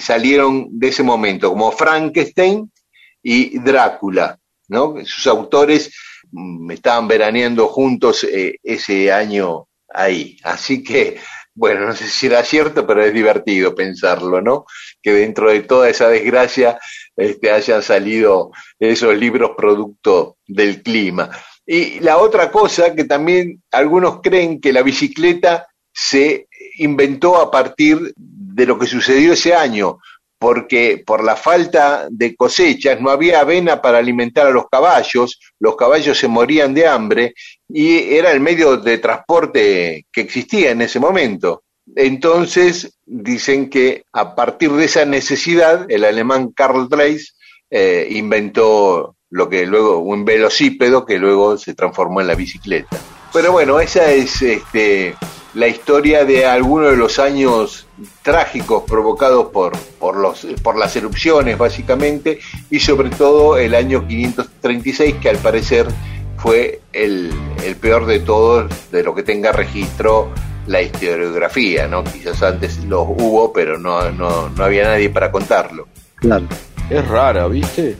[0.00, 2.70] salieron de ese momento, como Frankenstein
[3.22, 4.94] y Drácula, ¿no?
[5.04, 5.92] Sus autores
[6.30, 10.36] mm, estaban veraneando juntos eh, ese año ahí.
[10.42, 11.18] Así que,
[11.54, 14.64] bueno, no sé si era cierto, pero es divertido pensarlo, ¿no?
[15.02, 16.78] Que dentro de toda esa desgracia
[17.16, 21.30] este, hayan salido esos libros producto del clima.
[21.66, 28.14] Y la otra cosa que también algunos creen que la bicicleta se inventó a partir
[28.60, 29.98] de lo que sucedió ese año,
[30.38, 35.76] porque por la falta de cosechas no había avena para alimentar a los caballos, los
[35.76, 37.34] caballos se morían de hambre
[37.68, 41.62] y era el medio de transporte que existía en ese momento.
[41.96, 47.36] Entonces dicen que a partir de esa necesidad el alemán Karl Dreis
[47.70, 52.98] eh, inventó lo que luego, un velocípedo que luego se transformó en la bicicleta.
[53.32, 55.14] Pero bueno, esa es este,
[55.54, 57.86] la historia de algunos de los años
[58.22, 62.38] trágicos provocados por, por, los, por las erupciones básicamente
[62.70, 65.86] y sobre todo el año 536 que al parecer
[66.36, 67.30] fue el,
[67.64, 70.30] el peor de todos de lo que tenga registro
[70.66, 72.04] la historiografía, ¿no?
[72.04, 75.88] Quizás antes los hubo, pero no, no, no había nadie para contarlo.
[76.14, 76.46] Claro.
[76.88, 77.96] Es rara, ¿viste?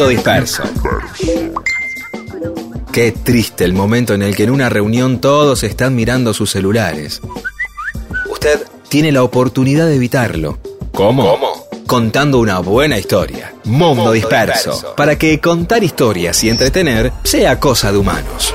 [0.00, 0.62] Mundo disperso.
[2.90, 7.20] Qué triste el momento en el que en una reunión todos están mirando sus celulares.
[8.30, 10.58] Usted tiene la oportunidad de evitarlo.
[10.94, 11.68] ¿Cómo?
[11.86, 13.52] Contando una buena historia.
[13.64, 14.94] Mundo, disperso.
[14.96, 18.54] Para que contar historias y entretener sea cosa de humanos.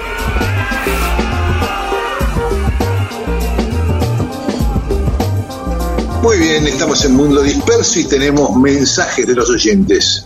[6.23, 10.25] Muy bien, estamos en Mundo Disperso y tenemos mensajes de los oyentes.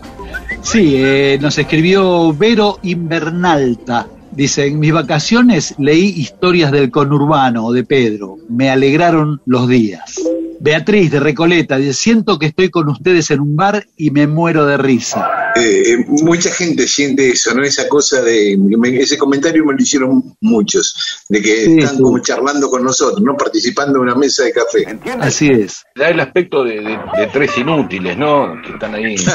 [0.62, 4.08] Sí, eh, nos escribió Vero Invernalta.
[4.32, 8.38] Dice, en mis vacaciones leí historias del conurbano de Pedro.
[8.48, 10.20] Me alegraron los días.
[10.60, 14.66] Beatriz de Recoleta dice, siento que estoy con ustedes en un bar y me muero
[14.66, 15.39] de risa.
[15.56, 17.64] Eh, mucha gente siente eso, ¿no?
[17.64, 18.58] Esa cosa de.
[18.60, 22.02] me- ese comentario me lo hicieron muchos, de que Sí, están sí.
[22.04, 23.36] como charlando con nosotros, ¿no?
[23.36, 24.86] Participando en una mesa de café.
[25.20, 25.84] Así es.
[25.96, 28.62] Da el aspecto de, de- de tres inútiles, ¿no?
[28.62, 29.16] Que están ahí.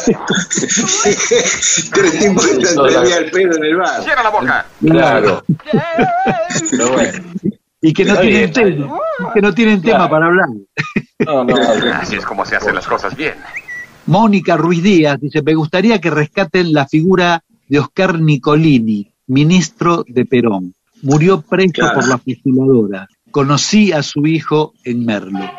[1.93, 4.03] Tres tipos que están todavía al pedo en el bar.
[4.03, 4.67] Cierra la boca.
[4.81, 5.45] Claro.
[6.71, 7.19] Pero bueno.
[7.81, 8.99] Y que no tienen tema,
[9.35, 10.49] que no tienen tema para hablar.
[11.19, 11.55] No, no,
[12.01, 13.35] Así es como se hacen las cosas bien.
[14.07, 20.27] Mónica Ruiz Díaz dice, me gustaría que rescaten la figura de Oscar Nicolini, ministro de
[20.27, 20.75] Perón.
[21.03, 21.95] Murió preso Claro.
[22.01, 23.09] por la fusiladora.
[23.31, 25.51] Conocí a su hijo en Merlo.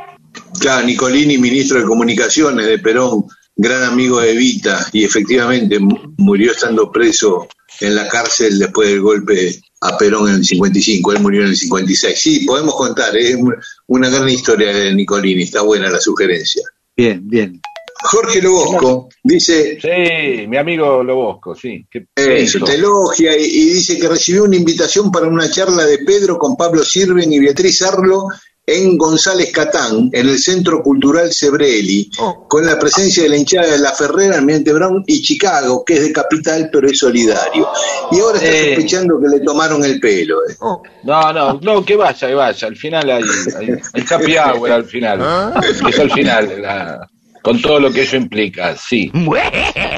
[0.59, 3.25] Claro, Nicolini, ministro de Comunicaciones de Perón,
[3.55, 7.47] gran amigo de Evita, y efectivamente mu- murió estando preso
[7.81, 11.13] en la cárcel después del golpe a Perón en el 55.
[11.13, 12.19] Él murió en el 56.
[12.19, 13.55] Sí, podemos contar, es un-
[13.87, 16.63] una gran historia de Nicolini, está buena la sugerencia.
[16.95, 17.59] Bien, bien.
[18.05, 21.85] Jorge Lobosco dice, Sí, mi amigo Lobosco, sí.
[21.89, 22.65] ¿Qué- qué eso, hizo?
[22.65, 26.55] te elogia y, y dice que recibió una invitación para una charla de Pedro con
[26.55, 28.27] Pablo Sirven y Beatriz Arlo
[28.67, 32.09] en González Catán, en el Centro Cultural Sebrelli,
[32.47, 36.01] con la presencia de la hinchada de La Ferrera, Almirante Brown y Chicago, que es
[36.01, 37.67] de capital pero es solidario.
[38.11, 38.73] Y ahora está Eh.
[38.73, 40.37] sospechando que le tomaron el pelo.
[40.49, 40.55] eh.
[41.03, 42.67] No, no, no, que vaya, que vaya.
[42.67, 43.23] Al final hay,
[43.55, 45.53] hay, hay happy hour al final.
[45.87, 47.07] Es al final, la-
[47.45, 49.11] con todo lo que eso implica, sí.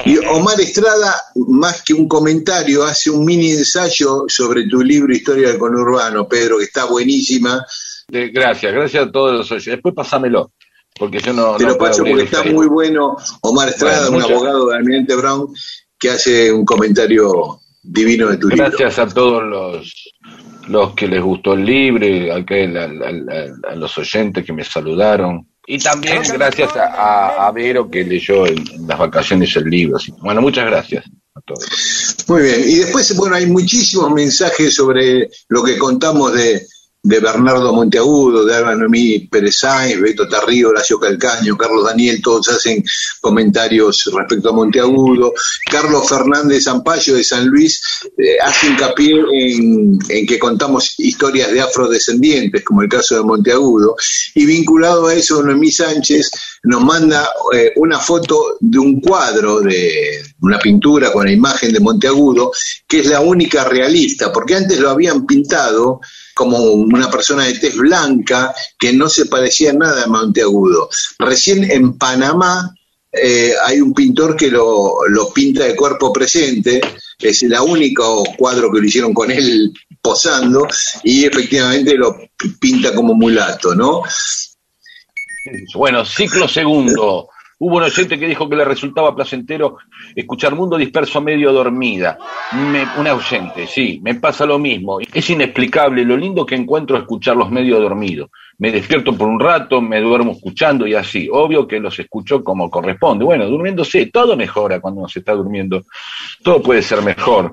[0.04, 1.14] Y Omar Estrada,
[1.48, 6.58] más que un comentario, hace un mini ensayo sobre tu libro Historia del Conurbano, Pedro,
[6.58, 7.64] que está buenísima.
[8.06, 9.72] De- gracias, gracias a todos los oyentes.
[9.76, 10.52] Después pásamelo,
[10.98, 11.56] porque yo no.
[11.56, 13.16] Te no lo paso porque está muy bueno.
[13.40, 15.48] Omar Estrada, Bueno, un muchas- abogado de Almirante Brown,
[15.98, 18.66] que hace un comentario divino de tu libro.
[18.66, 20.12] Gracias a todos los,
[20.68, 25.46] los que les gustó el libro, a los oyentes que me saludaron.
[25.70, 29.98] Y también gracias a, a- Vero que leyó en, las vacaciones el libro.
[30.22, 31.04] Bueno, muchas gracias
[31.34, 32.16] a todos.
[32.26, 32.60] Muy bien.
[32.66, 36.66] Y después, bueno, hay muchísimos mensajes sobre lo que contamos de,
[37.02, 42.48] de Bernardo Monteagudo, de Alba Noemí Pérez Sáenz, Beto Tarrío, Horacio Calcaño, Carlos Daniel, todos
[42.48, 42.84] hacen
[43.20, 45.32] comentarios respecto a Monteagudo.
[45.70, 47.80] Carlos Fernández Ampayo de San Luis
[48.16, 53.94] eh, hace hincapié en, en que contamos historias de afrodescendientes, como el caso de Monteagudo.
[54.34, 56.30] Y vinculado a eso, Noemí Sánchez
[56.64, 61.80] nos manda eh, una foto de un cuadro, de una pintura con la imagen de
[61.80, 62.52] Monteagudo,
[62.86, 66.00] que es la única realista, porque antes lo habían pintado
[66.34, 70.88] como una persona de tez blanca que no se parecía nada a Monteagudo.
[71.18, 72.74] Recién en Panamá
[73.10, 76.80] eh, hay un pintor que lo, lo pinta de cuerpo presente,
[77.18, 80.66] es el único cuadro que lo hicieron con él posando
[81.02, 82.16] y efectivamente lo
[82.60, 84.02] pinta como mulato, ¿no?
[85.74, 87.28] Bueno, ciclo segundo.
[87.60, 89.78] Hubo un oyente que dijo que le resultaba placentero
[90.14, 92.16] escuchar Mundo Disperso medio dormida.
[92.52, 94.98] Una oyente, sí, me pasa lo mismo.
[95.00, 98.30] Es inexplicable lo lindo que encuentro escucharlos medio dormidos.
[98.58, 101.28] Me despierto por un rato, me duermo escuchando y así.
[101.32, 103.24] Obvio que los escucho como corresponde.
[103.24, 105.82] Bueno, durmiéndose, todo mejora cuando uno se está durmiendo.
[106.42, 107.52] Todo puede ser mejor.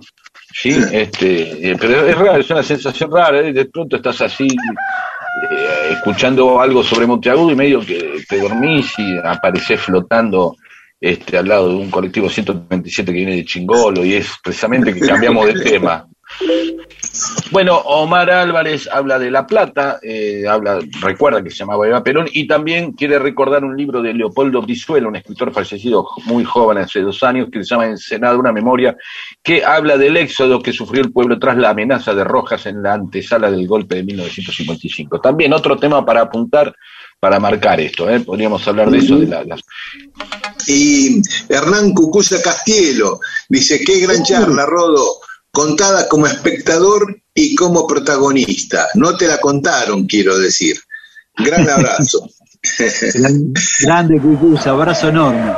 [0.54, 3.40] Sí, este, eh, pero es raro, es una sensación rara.
[3.40, 3.52] ¿eh?
[3.52, 4.48] De pronto estás así
[5.52, 10.56] eh, escuchando algo sobre Monteagudo y medio que te dormís y apareces flotando
[11.00, 15.02] este, al lado de un colectivo 137 que viene de Chingolo y es precisamente que
[15.02, 16.08] cambiamos de tema.
[17.52, 22.28] Bueno, Omar Álvarez habla de La Plata, eh, habla, recuerda que se llamaba Eva Perón
[22.32, 27.00] y también quiere recordar un libro de Leopoldo Brizuela, un escritor fallecido muy joven hace
[27.02, 28.98] dos años, que se llama Ensenada, una memoria,
[29.42, 32.94] que habla del éxodo que sufrió el pueblo tras la amenaza de Rojas en la
[32.94, 35.22] antesala del golpe de 1955.
[35.22, 36.76] También otro tema para apuntar,
[37.20, 38.20] para marcar esto, ¿eh?
[38.20, 39.46] podríamos hablar de eso, de la-
[40.68, 45.06] Y Hernán Cucuza Castielo dice, qué gran charla, Rodo,
[45.56, 48.88] contada como espectador y como protagonista.
[48.96, 50.78] No te la contaron, quiero decir.
[51.38, 52.30] Gran abrazo.
[53.16, 55.52] Gran- Grande Cucuza, abrazo enorme.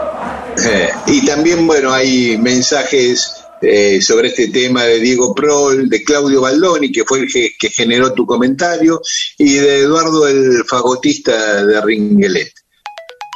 [0.66, 6.42] Eh, y también, bueno, hay mensajes eh, sobre este tema de Diego Prol, de Claudio
[6.42, 9.02] Baldoni, que fue el que, que generó tu comentario,
[9.38, 12.52] y de Eduardo el fagotista de Ringelet.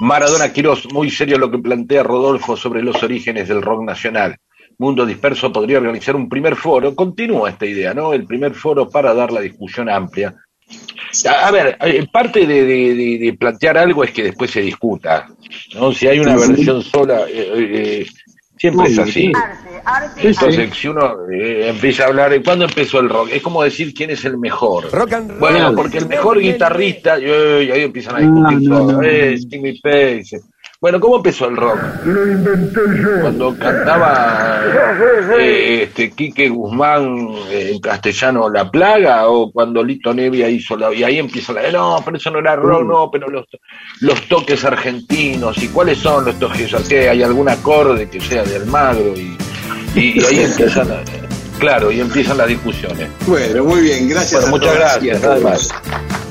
[0.02, 4.36] Maradona Quirós, muy serio lo que plantea Rodolfo sobre los orígenes del rock nacional.
[4.82, 8.14] Mundo Disperso podría organizar un primer foro, continúa esta idea, ¿no?
[8.14, 10.34] El primer foro para dar la discusión amplia.
[11.28, 14.62] A, a ver, eh, parte de, de- de- de plantear algo es que después se
[14.62, 15.28] discuta,
[15.76, 15.92] ¿no?
[15.92, 17.52] Si hay una versión sola, eh,
[18.02, 18.06] eh,
[18.58, 19.12] siempre es así.
[19.12, 19.32] sí.
[20.28, 23.94] Entonces, si uno eh, empieza a hablar de cuándo empezó el rock, es como decir
[23.94, 24.90] quién es el mejor.
[25.40, 29.04] Bueno, porque el mejor guitarrista, y, ahí empiezan a discutir No, no, todo, no.
[29.04, 30.40] eh, Jimmy Page.
[30.82, 31.78] Bueno, ¿cómo empezó el rock?
[33.22, 34.64] Cuando cantaba
[35.40, 40.92] eh, este Quique Guzmán eh, en castellano La Plaga o cuando Lito Nevia hizo la...
[40.92, 41.72] Y ahí empieza la...
[41.72, 43.46] No, pero eso no era rock, no, pero los,
[44.00, 47.10] los toques argentinos y cuáles son los toques, ¿qué?
[47.10, 49.14] ¿Hay algún acorde que sea de Almagro?
[49.16, 49.38] Y,
[49.94, 50.90] y, y ahí empiezan...
[50.90, 51.04] la-
[51.60, 53.08] Claro, y empiezan las discusiones.
[53.28, 54.42] Bueno, muy bien, gracias.
[54.42, 54.80] Bueno, a muchas todos.
[54.80, 56.31] gracias, nada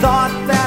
[0.00, 0.57] thought that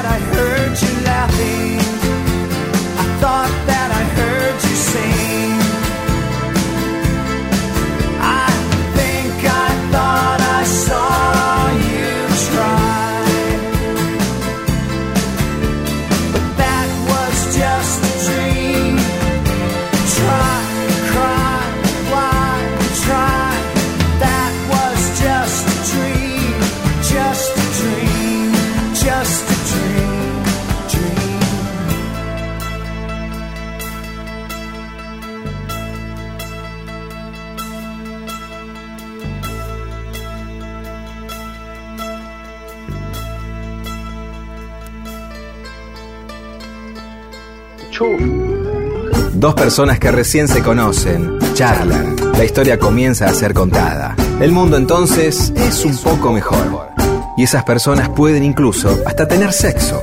[49.42, 54.14] Dos personas que recién se conocen, charlan, la historia comienza a ser contada.
[54.40, 56.90] El mundo entonces es un poco mejor.
[57.36, 60.00] Y esas personas pueden incluso hasta tener sexo.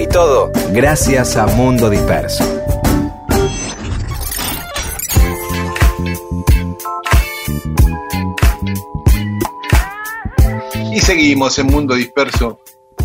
[0.00, 2.42] Y todo gracias a Mundo Disperso.
[10.92, 12.58] Y seguimos en Mundo Disperso.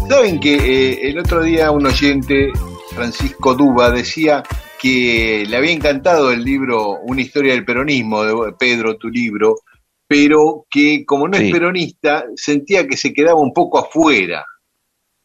[0.09, 2.51] Saben que eh, el otro día un oyente,
[2.95, 4.41] Francisco Duba, decía
[4.81, 9.55] que le había encantado el libro Una historia del peronismo, de Pedro, tu libro,
[10.07, 11.45] pero que como no Sí.
[11.47, 14.45] es peronista, sentía que se quedaba un poco afuera.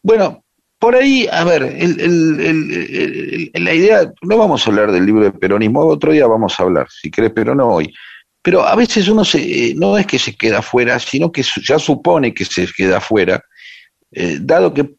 [0.01, 0.43] Bueno,
[0.77, 2.39] por ahí, a ver, el- el-
[3.53, 6.63] el- la idea, no vamos a hablar del libro de peronismo, otro día vamos a
[6.63, 7.93] hablar, si querés, pero no hoy.
[8.41, 9.39] Pero a veces uno se,
[9.69, 13.41] eh, no es que se queda afuera, sino que ya supone que se queda afuera,
[14.11, 14.95] eh, dado que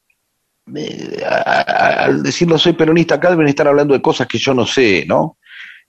[0.74, 5.04] eh, al decirlo soy peronista acá deben estar hablando de cosas que yo no sé,
[5.06, 5.38] ¿no?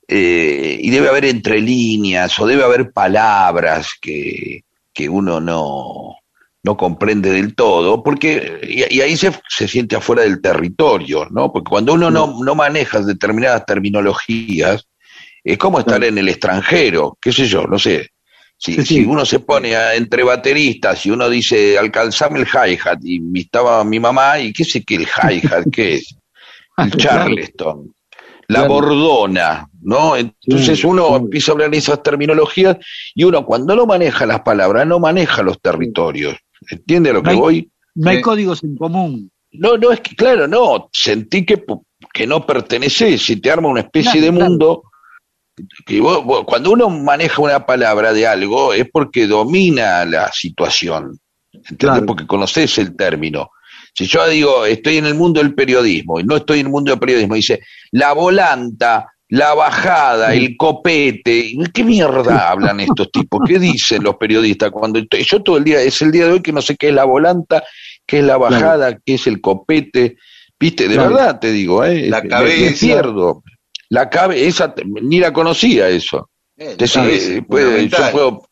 [0.07, 4.63] Eh, y debe haber entre líneas o debe haber palabras que,
[4.93, 6.17] que uno no,
[6.61, 11.51] no comprende del todo, porque y, y ahí se, se siente afuera del territorio, ¿no?
[11.51, 14.87] Porque cuando uno no, no maneja determinadas terminologías,
[15.43, 18.09] es como estar en el extranjero, qué sé yo, no sé.
[18.57, 18.93] Si, Sí, sí.
[18.95, 23.41] si uno se pone a- entre bateristas y uno dice, alcanzame el hi-hat, y mi-
[23.41, 26.15] estaba mi mamá, y qué sé qué el hi-hat, qué es,
[26.77, 27.93] el charleston,
[28.47, 28.73] la Claro.
[28.73, 30.15] bordona, ¿no?
[30.15, 32.77] Entonces Sí, uno empieza a hablar en esas terminologías
[33.13, 36.35] y uno cuando no maneja las palabras, no maneja los territorios.
[36.69, 37.71] ¿Entiende a lo No que hay- voy?
[37.95, 39.31] No hay códigos en común.
[39.51, 41.63] No, no, es que, claro, no, sentí que,
[42.13, 44.51] que no perteneces, se te arma una especie Claro, de claro.
[45.57, 45.75] Mundo.
[45.85, 51.19] Que vos- vos- cuando uno maneja una palabra de algo es porque domina la situación,
[51.51, 51.77] ¿entendés?
[51.77, 52.05] Claro.
[52.05, 53.49] Porque conoces el término.
[53.93, 56.91] Si yo digo, estoy en el mundo del periodismo y no estoy en el mundo
[56.91, 63.39] del periodismo, dice, la volanta, la bajada, el copete, ¿qué mierda hablan estos tipos?
[63.47, 66.41] ¿Qué dicen los periodistas cuando estoy- yo todo el día, es el día de hoy
[66.41, 67.63] que no sé qué es la volanta,
[68.05, 70.17] qué es la bajada, qué es el copete,
[70.59, 71.09] viste, de Claro.
[71.15, 72.09] verdad te digo, ¿eh?
[72.09, 72.85] La me cabeza.
[72.85, 73.43] pierdo.
[73.89, 76.29] La cabeza, ni la conocía eso.
[76.57, 78.47] Eh, cabeza puede- yo puedo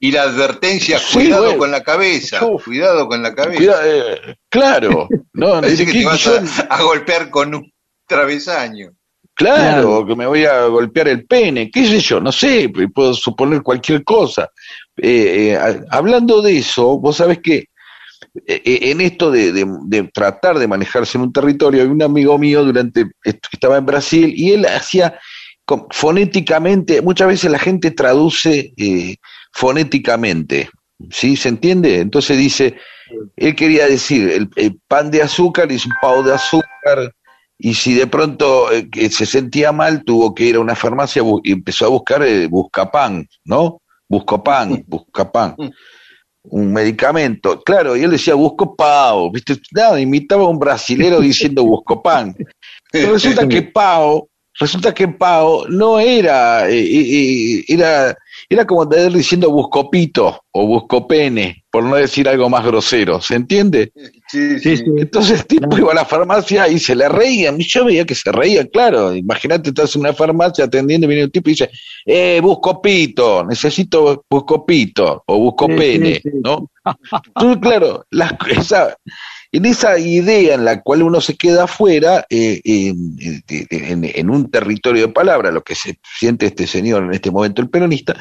[0.00, 1.58] Y la advertencia, Sí, cuidado bueno.
[1.58, 3.56] con la cabeza, cuidado con la cabeza.
[3.58, 7.72] Cuida- eh, claro, no, Parece que ¿qué- te vas yo- a, a golpear con un
[8.06, 8.90] travesaño.
[9.34, 13.62] Claro, que me voy a golpear el pene, qué sé yo, no sé, puedo suponer
[13.62, 14.50] cualquier cosa.
[14.96, 17.68] Eh, eh, hablando de eso, vos sabés que eh, eh,
[18.46, 22.64] en esto de, de- de tratar de manejarse en un territorio, hay un amigo mío
[22.64, 25.18] durante est- estaba en Brasil y él hacía
[25.64, 29.16] con- fonéticamente, muchas veces la gente traduce eh,
[29.52, 30.68] fonéticamente,
[31.10, 31.36] ¿sí?
[31.36, 32.00] ¿Se entiende?
[32.00, 32.76] Entonces dice,
[33.36, 37.12] él quería decir, el, el pan de azúcar es un pao de azúcar,
[37.58, 41.52] y si de pronto eh, se sentía mal, tuvo que ir a una farmacia y
[41.52, 43.80] empezó a buscar eh, buscapan, ¿no?
[44.08, 45.54] Buscopan, buscapan,
[46.44, 47.60] un medicamento.
[47.62, 49.56] Claro, y él decía busco pao, ¿viste?
[49.72, 52.34] Nada, imitaba a un brasilero diciendo buscopan.
[52.90, 54.28] Pero resulta que pao,
[54.58, 58.16] resulta que pao no era, eh, eh, eh, era,
[58.50, 63.92] era como andar diciendo buscopito o buscopene, por no decir algo más grosero, ¿se entiende?
[64.26, 64.84] Sí, Sí, sí.
[64.96, 67.60] Entonces el tipo iba a la farmacia y se le reían.
[67.60, 69.14] Y yo veía que se reía, claro.
[69.14, 71.70] Imagínate, estás en una farmacia atendiendo y viene un tipo y dice,
[72.06, 76.30] eh, busco pito, necesito busco pito o busco Sí, sí, pene, sí.
[76.42, 76.70] ¿no?
[77.36, 78.96] Entonces, claro, las- esa,
[79.50, 83.16] en esa idea en la cual uno se queda afuera, eh, en,
[83.48, 87.62] en- en un territorio de palabra, lo que se siente este señor en este momento,
[87.62, 88.14] el peronista,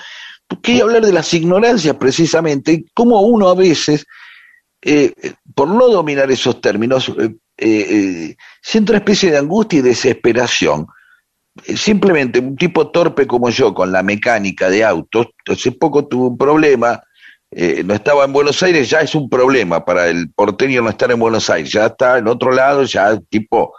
[0.62, 4.06] quería hablar de las ignorancias precisamente, y cómo uno a veces
[4.82, 9.80] eh, eh, por no dominar esos términos, eh, eh, eh, siento una especie de angustia
[9.80, 10.88] y desesperación.
[11.66, 16.28] Eh, Simplemente un tipo torpe como yo, con la mecánica de autos, hace poco tuvo
[16.30, 17.02] un problema,
[17.52, 21.12] eh, no estaba en Buenos Aires, ya es un problema para el porteño no estar
[21.12, 23.74] en Buenos Aires, ya está en otro lado, ya el tipo,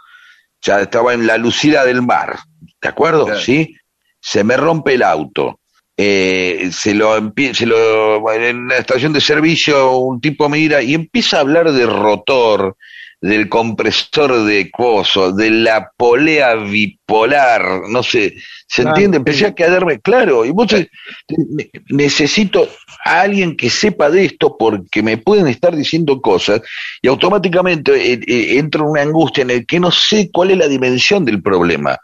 [0.61, 2.39] ya estaba en la lucida del mar,
[2.81, 3.25] ¿de acuerdo?
[3.25, 3.39] Claro.
[3.39, 3.75] ¿Sí?
[4.19, 5.59] Se me rompe el auto,
[5.95, 7.13] eh, se lo
[7.53, 11.85] se lo en la estación de servicio un tipo mira y empieza a hablar de
[11.85, 12.75] rotor,
[13.21, 18.35] del compresor de coso, de la polea bipolar, no sé,
[18.67, 19.17] ¿se Claro, entiende?
[19.17, 22.67] Empecé a quedarme claro, y vos ne- necesito
[23.05, 26.61] a alguien que sepa de esto porque me pueden estar diciendo cosas
[27.01, 30.57] y automáticamente eh, eh, entro en una angustia en el que no sé cuál es
[30.57, 31.97] la dimensión del problema.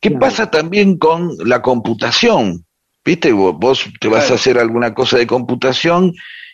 [0.00, 2.64] ¿Qué pasa también con la computación?
[3.04, 3.32] ¿Viste?
[3.32, 4.34] Vos, vos te vas Claro.
[4.34, 6.12] a hacer alguna cosa de computación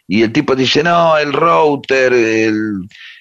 [0.09, 2.55] y el tipo dice, no, el router, el,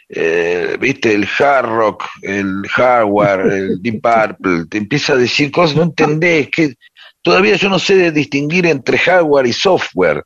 [0.10, 1.14] eh, ¿viste?
[1.14, 6.50] El hard rock, el hardware, el deep purple, te empieza a decir cosas, no entendés,
[6.50, 6.76] que
[7.22, 10.24] todavía yo no sé de distinguir entre hardware y software.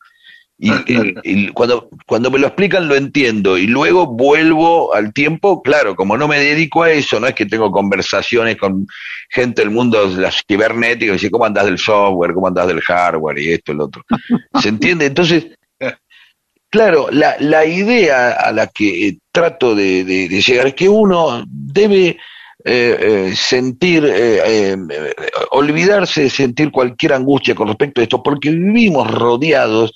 [0.62, 5.62] Y, y- y cuando, cuando me lo explican lo entiendo y luego vuelvo al tiempo,
[5.64, 8.86] claro, como no me dedico a eso, no es que tengo conversaciones con
[9.30, 12.34] gente del mundo de las cibernéticas, y dice, ¿cómo andás del software?
[12.34, 13.40] ¿Cómo andás del hardware?
[13.40, 14.04] Y esto y lo otro.
[14.62, 15.06] ¿Se entiende?
[15.06, 15.48] Entonces,
[16.70, 21.44] claro, la, la idea a la que trato de, de- de llegar es que uno
[21.48, 22.18] debe
[22.66, 25.14] eh, eh, sentir, eh, eh, eh,
[25.52, 29.94] olvidarse de sentir cualquier angustia con respecto a esto, porque vivimos rodeados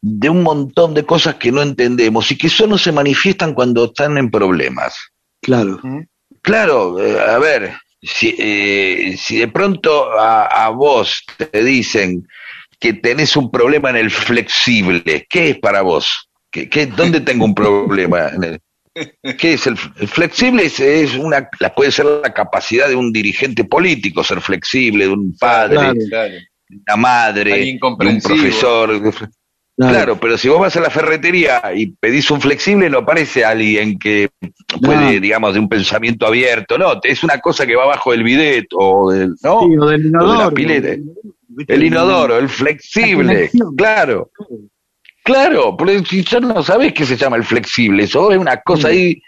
[0.00, 4.16] de un montón de cosas que no entendemos y que solo se manifiestan cuando están
[4.18, 4.94] en problemas.
[5.42, 5.80] Claro.
[6.42, 12.26] Claro, eh, a ver, si, eh, si de pronto a, a vos te dicen
[12.78, 16.28] que tenés un problema en el flexible, ¿qué es para vos?
[16.50, 18.28] ¿Qué, qué- dónde tengo un problema?
[18.28, 18.60] En el-
[19.36, 20.64] ¿Qué es el, el flexible?
[20.64, 25.10] Es, es una, la, puede ser la capacidad de un dirigente político, ser flexible, de
[25.12, 25.98] un padre, Claro.
[26.08, 26.32] Claro.
[26.68, 29.02] de una madre, de un profesor.
[29.76, 29.92] Claro.
[29.94, 33.98] Claro, pero si vos vas a la ferretería y pedís un flexible, no aparece alguien
[33.98, 34.30] que
[34.80, 35.20] puede, No.
[35.20, 39.10] digamos, de un pensamiento abierto, no, es una cosa que va abajo del bidet o
[39.10, 39.60] del, ¿no?
[39.60, 40.38] Sí, o del O de inodoro.
[40.44, 40.88] la pileta.
[41.48, 41.74] ¿Viste?
[41.74, 44.30] El inodoro, el flexible, claro.
[45.22, 48.88] Claro, pero si ya no sabés qué se llama el flexible, eso es una cosa
[48.88, 49.20] ahí,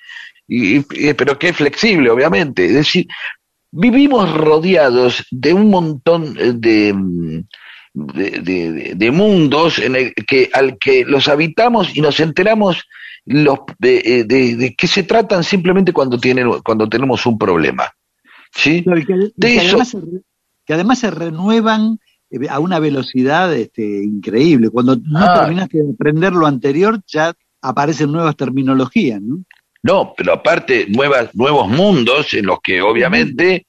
[0.46, 2.64] y, y- pero que es flexible, obviamente.
[2.66, 3.06] Es decir,
[3.70, 7.40] vivimos rodeados de un montón de, mm,
[8.06, 12.84] de, de- de- mundos en el que, al que los habitamos y nos enteramos
[13.26, 17.90] los, de, eh, de- qué se tratan simplemente cuando, tienen, cuando tenemos un problema.
[18.54, 18.82] ¿Sí?
[18.82, 20.22] Claro, y que, y De que eso- además se, re-
[20.66, 21.98] que además se renuevan
[22.30, 24.70] eh, a una velocidad este, increíble.
[24.70, 25.40] Cuando no Ah.
[25.40, 29.44] terminaste de aprender lo anterior, ya aparecen nuevas terminologías, ¿no?
[29.82, 33.66] No, pero aparte, nuevas, nuevos mundos en los que obviamente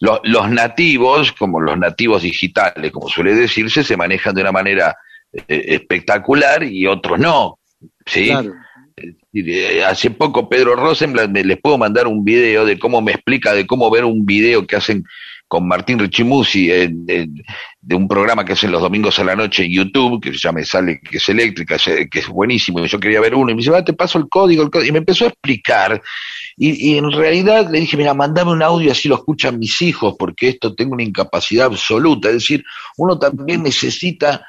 [0.00, 4.96] lo- los nativos, como los nativos digitales, como suele decirse, se manejan de una manera
[5.32, 7.58] eh, espectacular y otros no.
[8.06, 8.26] ¿sí?
[8.28, 8.52] Claro.
[9.32, 13.52] Eh, Hace poco Pedro Rosenblatt, me- les puedo mandar un video de cómo me explica
[13.54, 15.04] de cómo ver un video que hacen
[15.50, 20.22] con Martín Richimusi de un programa que hacen los domingos a la noche en YouTube,
[20.22, 21.76] que ya me sale que es eléctrica,
[22.08, 24.28] que es buenísimo, y yo quería ver uno, y me dice, "Va, te paso el
[24.28, 26.00] código, el código", y me empezó a explicar,
[26.56, 30.14] y, y en realidad le dije, mira, mandame un audio así lo escuchan mis hijos,
[30.16, 32.64] porque esto tengo una incapacidad absoluta, es decir,
[32.96, 34.46] uno también necesita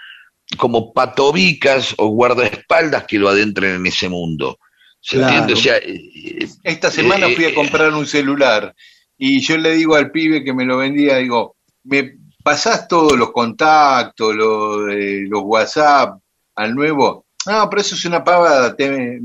[0.56, 4.60] como patobicas o guardaespaldas que lo adentren en ese mundo.
[5.00, 5.34] ¿Se Claro.
[5.34, 5.54] entiende?
[5.54, 8.76] O sea, eh, Esta semana eh, fui a eh, comprar un celular
[9.24, 13.32] y yo le digo al pibe que me lo vendía, digo, ¿me pasás todos los
[13.32, 16.20] contactos, los, eh, los WhatsApp
[16.56, 17.26] al nuevo?
[17.46, 18.76] No, pero eso es una pavada.
[18.76, 19.22] te-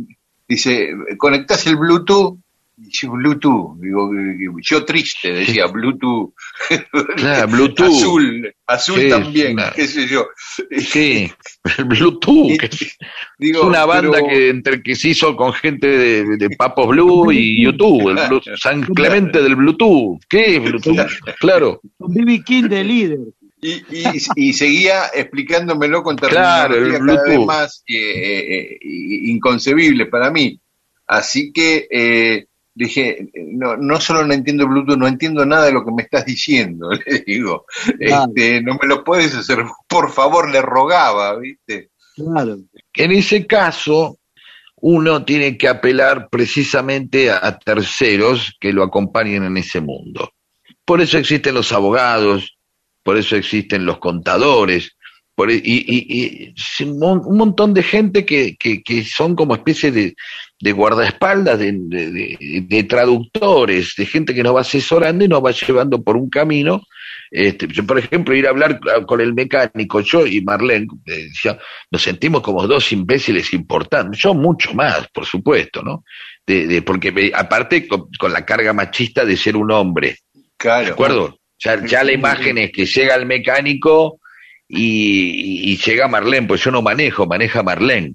[0.49, 2.39] dice, ¿conectás el Bluetooth?
[2.77, 4.11] Bluetooth, digo,
[4.61, 6.33] yo triste, decía Bluetooth.
[7.17, 7.87] Claro, Bluetooth.
[7.87, 10.27] Azul, azul Sí, también, una- qué sé yo.
[10.79, 11.31] Sí,
[11.87, 12.59] Bluetooth.
[12.59, 12.97] que es
[13.39, 17.33] Digo, una banda pero- que entre que se hizo con gente de, de Papos Blue
[17.33, 20.19] y YouTube, el Blu- San Clemente del Bluetooth.
[20.29, 21.07] ¿Qué es Bluetooth?
[21.41, 21.81] Claro.
[21.99, 23.19] Con BB King de líder.
[23.63, 27.47] Y, y, y seguía explicándomelo con Claro, el terminología cada vez Bluetooth.
[27.47, 27.97] más eh,
[28.59, 30.61] eh, inconcebible para mí.
[31.07, 32.47] Así que eh,
[32.77, 36.27] dije, no, no solo no entiendo Bluetooth, no entiendo nada de lo que me estás
[36.27, 37.65] diciendo, le digo.
[37.99, 38.27] Claro.
[38.29, 41.91] Este, no me lo puedes hacer, por favor, le rogaba, ¿viste?
[42.15, 42.59] Claro.
[42.95, 44.19] En ese caso,
[44.77, 50.33] uno tiene que apelar precisamente a, a terceros que lo acompañen en ese mundo.
[50.85, 52.59] Por eso existen los abogados,
[53.03, 54.96] por eso existen los contadores,
[55.37, 59.05] por, e- y, y- y es un mon- un montón de gente que, que, que
[59.05, 60.15] son como especie de,
[60.59, 66.03] de guardaespaldas, de, de- traductores, de gente que nos va asesorando y nos va llevando
[66.03, 66.83] por un camino.
[67.31, 71.59] Este, yo, por ejemplo, ir a hablar con el mecánico, yo y Marlene, decía,
[71.91, 76.03] nos sentimos como dos imbéciles importantes, yo mucho más, por supuesto, ¿no?
[76.47, 80.17] De, de- porque me- aparte con, con la carga machista de ser un hombre,
[80.57, 80.87] Claro.
[80.87, 81.39] ¿de acuerdo?
[81.59, 84.21] Ya, ya la imagen es que llega el mecánico
[84.69, 88.15] y, y- llega Marlene, pues yo no manejo, maneja Marlene.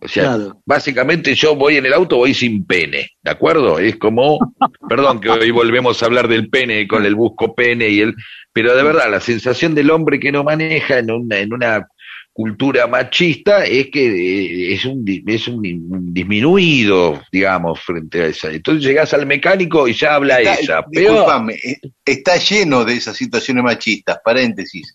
[0.00, 0.60] O sea, Claro.
[0.66, 3.78] básicamente yo voy en el auto, voy sin pene, ¿de acuerdo?
[3.78, 4.38] Es como,
[4.90, 8.14] perdón que hoy volvemos a hablar del pene con el busco pene y el,
[8.52, 11.86] pero de verdad la sensación del hombre que no maneja en una, en una
[12.34, 18.26] cultura machista es que eh, es un es un, di- un disminuido, digamos, frente a
[18.26, 18.52] esa.
[18.52, 20.82] Entonces llegás al mecánico y ya habla Está- ella.
[20.92, 21.12] Peor.
[21.12, 24.94] discúlpame, eh, está lleno de esas situaciones machistas, paréntesis.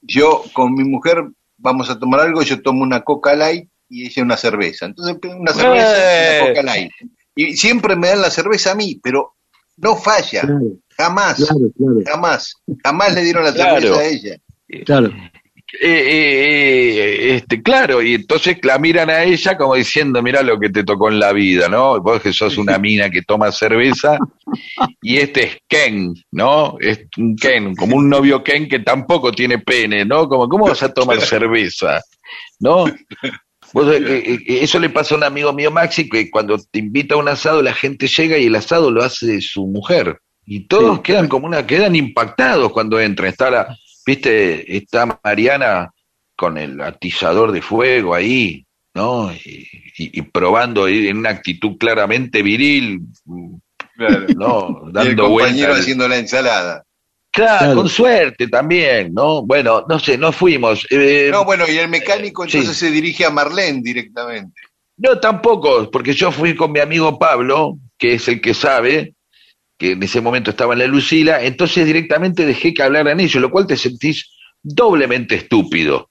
[0.00, 1.24] Yo con mi mujer
[1.56, 4.86] vamos a tomar algo, yo tomo una Coca Light y ella una cerveza.
[4.86, 6.38] Entonces una cerveza y Eh.
[6.42, 6.90] una Coca Light.
[7.34, 9.34] Y siempre me dan la cerveza a mí, pero
[9.76, 10.60] no falla, Claro,
[10.96, 12.00] jamás, claro, claro.
[12.04, 13.80] jamás, jamás le dieron la Claro.
[13.80, 14.36] cerveza a ella.
[14.84, 15.10] Claro.
[15.70, 20.58] Eh, eh, eh, este, claro, y entonces la miran a ella como diciendo, mira lo
[20.58, 22.00] que te tocó en la vida, ¿no?
[22.00, 24.18] Vos que sos una mina que toma cerveza,
[25.02, 26.76] y este es Ken, ¿no?
[26.80, 30.26] Es un Ken, como un novio Ken que tampoco tiene pene, ¿no?
[30.26, 32.00] Como, ¿cómo vas a tomar cerveza?
[32.58, 32.86] ¿No?
[33.74, 37.14] Vos, eh, eh, eso le pasa a un amigo mío, Maxi, que cuando te invita
[37.14, 40.18] a un asado, la gente llega y el asado lo hace su mujer.
[40.46, 41.02] Y todos Sí.
[41.02, 43.28] quedan como una, quedan impactados cuando entran.
[43.28, 43.76] Está la,
[44.08, 45.90] viste, está Mariana
[46.34, 48.64] con el atizador de fuego ahí,
[48.94, 49.30] ¿no?
[49.32, 49.68] Y,
[49.98, 53.00] y- y probando en una actitud claramente viril,
[53.96, 54.26] Claro.
[54.36, 54.80] ¿no?
[54.84, 56.82] Y el Dando compañero haciendo la ensalada.
[57.30, 57.74] Claro, Claro.
[57.76, 59.42] con suerte también, ¿no?
[59.42, 60.86] Bueno, no sé, no fuimos.
[60.90, 62.56] Eh, No, bueno, y el mecánico sí.
[62.58, 64.60] entonces se dirige a Marlene directamente.
[64.96, 69.14] No, tampoco, porque yo fui con mi amigo Pablo, que es el que sabe,
[69.78, 73.50] que en ese momento estaba en la Lucila, entonces directamente dejé que hablaran ellos, lo
[73.50, 74.30] cual te sentís
[74.62, 76.10] doblemente estúpido.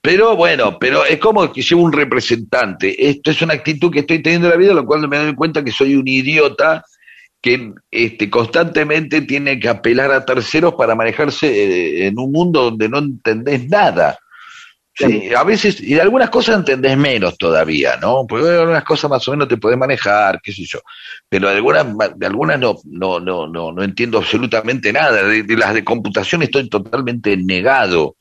[0.00, 3.08] Pero bueno, pero es como que llevo un representante.
[3.08, 5.62] Esto es una actitud que estoy teniendo en la vida, lo cual me doy cuenta
[5.62, 6.84] que soy un idiota
[7.40, 12.88] que este, constantemente tiene que apelar a terceros para manejarse eh, en un mundo donde
[12.88, 14.16] no entendés nada.
[14.94, 18.26] Sí, a veces, y de algunas cosas entendés menos todavía, ¿no?
[18.28, 20.80] Porque algunas cosas más o menos te podés manejar, qué sé yo.
[21.30, 21.86] Pero de algunas,
[22.16, 25.22] de algunas no, no, no, no, no entiendo absolutamente nada.
[25.22, 28.16] De, de las de computación estoy totalmente negado.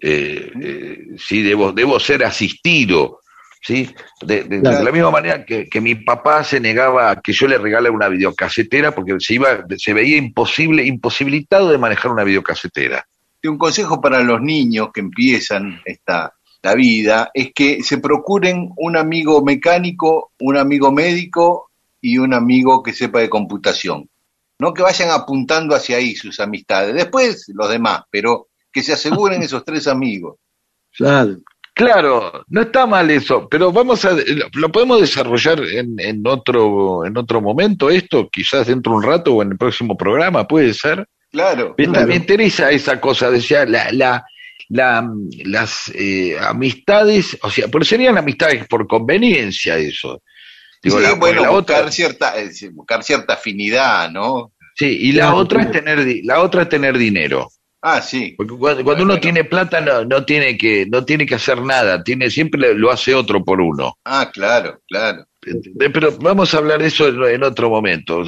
[0.00, 3.18] Eh, eh, sí, debo, debo ser asistido.
[3.62, 3.90] ¿sí?
[4.20, 7.48] De, de- de la misma manera que, que mi papá se negaba a que yo
[7.48, 13.04] le regale una videocasetera porque se iba, se veía imposible, imposibilitado de manejar una videocasetera.
[13.46, 16.32] Y un consejo para los niños que empiezan esta
[16.64, 21.70] la vida es que se procuren un amigo mecánico, un amigo médico
[22.00, 24.10] y un amigo que sepa de computación.
[24.58, 26.92] No que vayan apuntando hacia ahí sus amistades.
[26.92, 30.38] Después los demás, pero que se aseguren esos tres amigos.
[30.96, 31.36] Claro.
[31.72, 37.04] Claro, no está mal eso, pero vamos a, lo- lo podemos desarrollar en, en otro,
[37.04, 40.74] en otro momento esto, quizás dentro de un rato o en el próximo programa, puede
[40.74, 41.06] ser.
[41.36, 41.74] Claro.
[41.76, 44.24] Me, me interesa esa cosa, decía, la, la,
[44.70, 45.06] la,
[45.44, 50.22] las eh, amistades, o sea, pero serían amistades por conveniencia eso.
[50.82, 54.52] Digo, Sí, la, bueno, la buscar, otra, cierta, eh, buscar cierta afinidad, ¿no?
[54.74, 57.50] sí, y la otra es tener, la otra es tener dinero.
[57.82, 58.32] Ah, sí.
[58.34, 62.02] Porque cuando, cuando uno tiene plata no, no tiene que, no tiene que hacer nada,
[62.02, 63.98] tiene, siempre lo hace otro por uno.
[64.06, 65.26] Ah, claro, claro.
[65.92, 68.24] Pero vamos a hablar de eso en, en otro momento.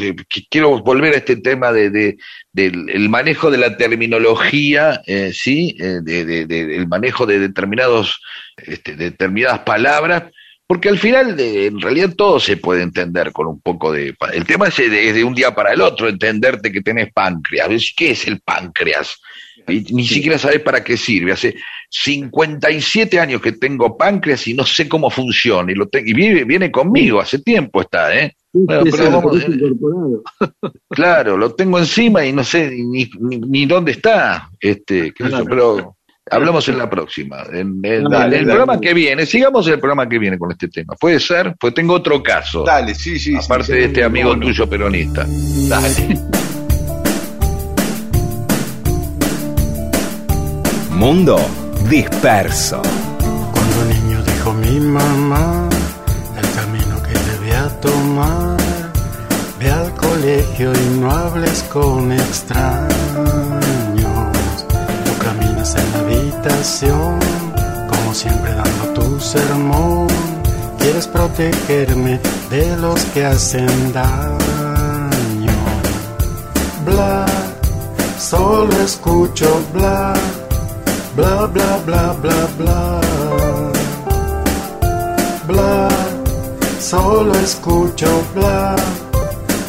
[0.50, 2.16] Quiero volver a este tema de, de-
[2.52, 7.38] del el manejo de la terminología, eh, sí, Eh, de, de- de- el manejo de
[7.40, 8.20] determinados,
[8.56, 10.24] este, determinadas palabras,
[10.66, 14.14] porque al final, de- en realidad, todo se puede entender con un poco de.
[14.32, 17.68] El tema es de, es de un día para el otro, entenderte que tenés páncreas.
[17.96, 19.18] ¿Qué es el páncreas?
[19.66, 21.32] Y ni siquiera sabes para qué sirve.
[21.32, 21.56] Hace
[21.90, 25.72] 57 años que tengo páncreas y no sé cómo funciona.
[25.72, 28.34] Y, lo y viene, viene conmigo, hace tiempo está, ¿eh?
[28.52, 30.22] Bueno, Ese pero vamos, es incorporado.
[30.90, 34.48] claro, lo tengo encima y no sé ni, ni, ni dónde está.
[34.60, 35.96] Este, qué sé yo, pero
[36.30, 37.42] hablamos en la próxima.
[37.52, 38.56] En, en- Dale, en el dale.
[38.56, 40.94] programa que viene, sigamos el programa que viene con este tema.
[40.98, 41.54] ¿Puede ser?
[41.60, 42.64] Pues tengo otro caso.
[42.64, 43.34] Dale, sí, sí.
[43.36, 45.26] Aparte sí, de este amigo tuyo peronista.
[45.68, 46.18] Dale.
[50.90, 51.38] Mundo
[51.88, 52.82] disperso.
[53.52, 55.68] Cuando niño dijo mi mamá
[56.36, 58.56] el camino que debía tomar.
[59.58, 62.88] Ve al colegio y no hables con extraños.
[65.04, 67.18] Tú caminas en la habitación,
[67.88, 70.06] como siempre dando tu sermón.
[70.78, 72.20] Quieres protegerme
[72.50, 75.52] de los que hacen daño.
[76.84, 77.26] Bla,
[78.18, 80.14] solo escucho bla
[81.18, 83.00] bla bla bla bla bla.
[85.48, 85.88] Bla.
[86.80, 88.76] Solo escucho bla.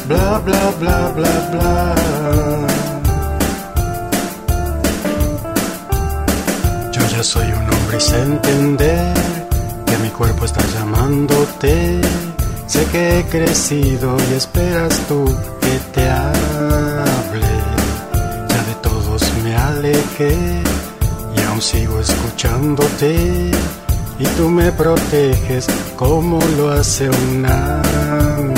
[0.08, 1.74] Bla bla bla bla bla.
[6.92, 9.14] Yo ya soy un hombre y sé entender
[9.86, 12.00] que mi cuerpo está llamándote.
[12.66, 15.24] Sé que he crecido y esperas tú
[15.62, 17.52] que te hable.
[18.50, 20.79] Ya de todos me alejé y
[21.50, 23.50] aún sigo escuchándote
[24.18, 25.66] y tú me proteges
[25.96, 28.56] como lo hace un ángel.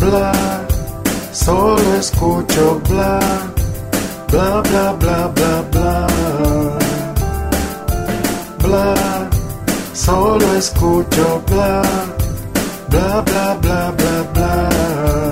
[0.00, 0.32] Bla,
[1.32, 3.20] solo escucho bla,
[4.30, 6.06] bla bla bla bla bla.
[8.64, 9.28] Bla,
[9.92, 11.82] solo escucho bla,
[12.88, 15.31] bla bla bla bla bla.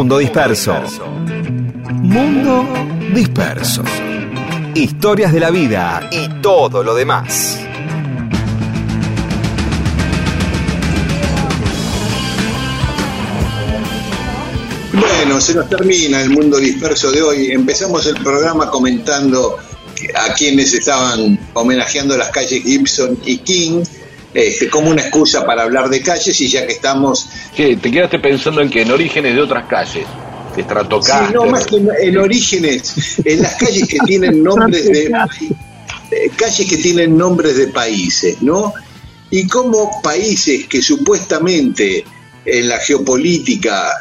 [0.00, 0.72] Mundo disperso.
[1.90, 2.66] Mundo
[3.12, 3.82] disperso.
[4.74, 7.58] Historias de la vida y todo lo demás.
[14.94, 17.50] Bueno, se nos termina el mundo disperso de hoy.
[17.50, 19.58] Empezamos el programa comentando
[20.14, 23.84] a quienes estaban homenajeando las calles Gibson y King
[24.34, 27.28] este, como una excusa para hablar de calles y ya que estamos...
[27.54, 27.76] ¿Qué?
[27.76, 30.06] ¿Te quedaste pensando en que en orígenes de otras calles?
[30.56, 30.64] De
[31.02, 35.12] Sí, no, más que en, en orígenes, en las calles que tienen nombres de...
[36.10, 38.74] eh, calles que tienen nombres de países, ¿no?
[39.30, 42.04] Y como países que supuestamente
[42.44, 43.92] en la geopolítica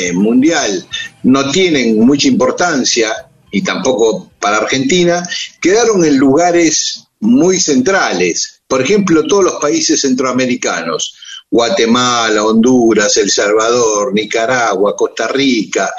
[0.00, 0.86] eh, mundial
[1.24, 3.12] no tienen mucha importancia,
[3.50, 5.26] y tampoco para Argentina,
[5.60, 8.57] quedaron en lugares muy centrales.
[8.68, 11.16] Por ejemplo, todos los países centroamericanos,
[11.50, 15.90] Guatemala, Honduras, El Salvador, Nicaragua, Costa Rica,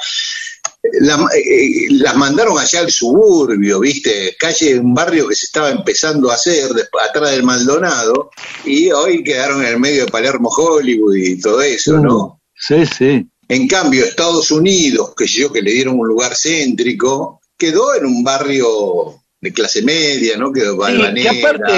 [1.00, 4.36] la- eh, las mandaron allá al suburbio, ¿viste?
[4.38, 6.70] Calle, un barrio que se estaba empezando a hacer
[7.08, 8.30] atrás del Maldonado,
[8.64, 12.40] y hoy quedaron en el medio de Palermo, Hollywood y todo eso, ¿no?
[12.54, 13.26] Sí, sí.
[13.48, 18.22] En cambio, Estados Unidos, que yo, que le dieron un lugar céntrico, quedó en un
[18.22, 20.52] barrio de clase media, ¿no?
[20.52, 21.72] Quedó Sí, que aparte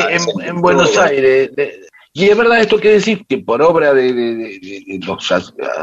[0.44, 0.97] en, Buenos.
[0.98, 1.80] Aires, de-
[2.14, 5.32] y es verdad esto que decís, que por obra de, los,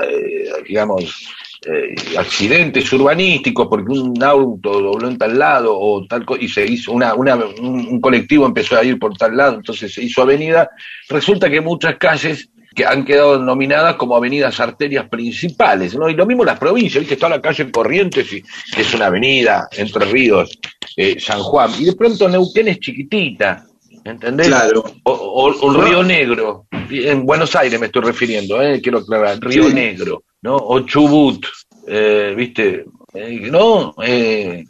[0.07, 1.27] eh, digamos,
[1.65, 6.91] eh, accidentes urbanísticos porque un auto dobló en tal lado o tal y se hizo
[6.91, 10.69] una, una- un, un colectivo empezó a ir por tal lado, entonces se hizo avenida.
[11.09, 16.09] Resulta que muchas calles que han quedado nominadas como avenidas arterias principales, ¿no?
[16.09, 17.15] Y lo mismo las provincias, ¿viste?
[17.15, 20.57] Está la calle Corrientes, y, que es una avenida, Entre Ríos,
[20.95, 23.65] eh, San Juan, y de pronto Neuquén es chiquitita,
[24.03, 24.47] ¿entendés?
[24.47, 24.83] Claro.
[25.03, 28.79] O, o- o Río Negro, en Buenos Aires me estoy refiriendo, ¿eh?
[28.81, 29.73] quiero aclarar, Río Sí.
[29.73, 30.55] Negro, ¿no?
[30.55, 31.45] O Chubut,
[31.87, 32.85] eh, ¿viste?
[33.13, 33.95] Eh, ¿No?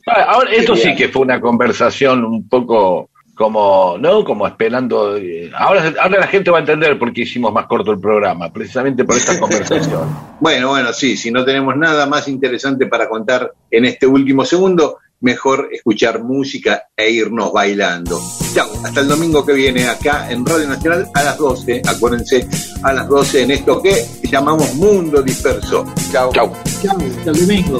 [0.07, 3.09] Ahora, esto sí que fue una conversación un poco
[3.39, 4.25] como, ¿no?
[4.25, 5.15] Como esperando.
[5.15, 8.51] eh, ahora, ahora la gente va a entender por qué hicimos más corto el programa,
[8.51, 10.09] precisamente por esta conversación.
[10.41, 14.97] Bueno, bueno, sí, si no tenemos nada más interesante para contar en este último segundo,
[15.21, 18.19] mejor escuchar música e irnos bailando.
[18.53, 22.45] Chao, hasta el domingo que viene acá en Radio Nacional a las 12, acuérdense,
[22.83, 25.85] a las 12 en esto que llamamos Mundo Disperso.
[26.11, 26.29] Chao.
[26.33, 26.51] Chao.
[26.81, 27.79] Chao, hasta el domingo.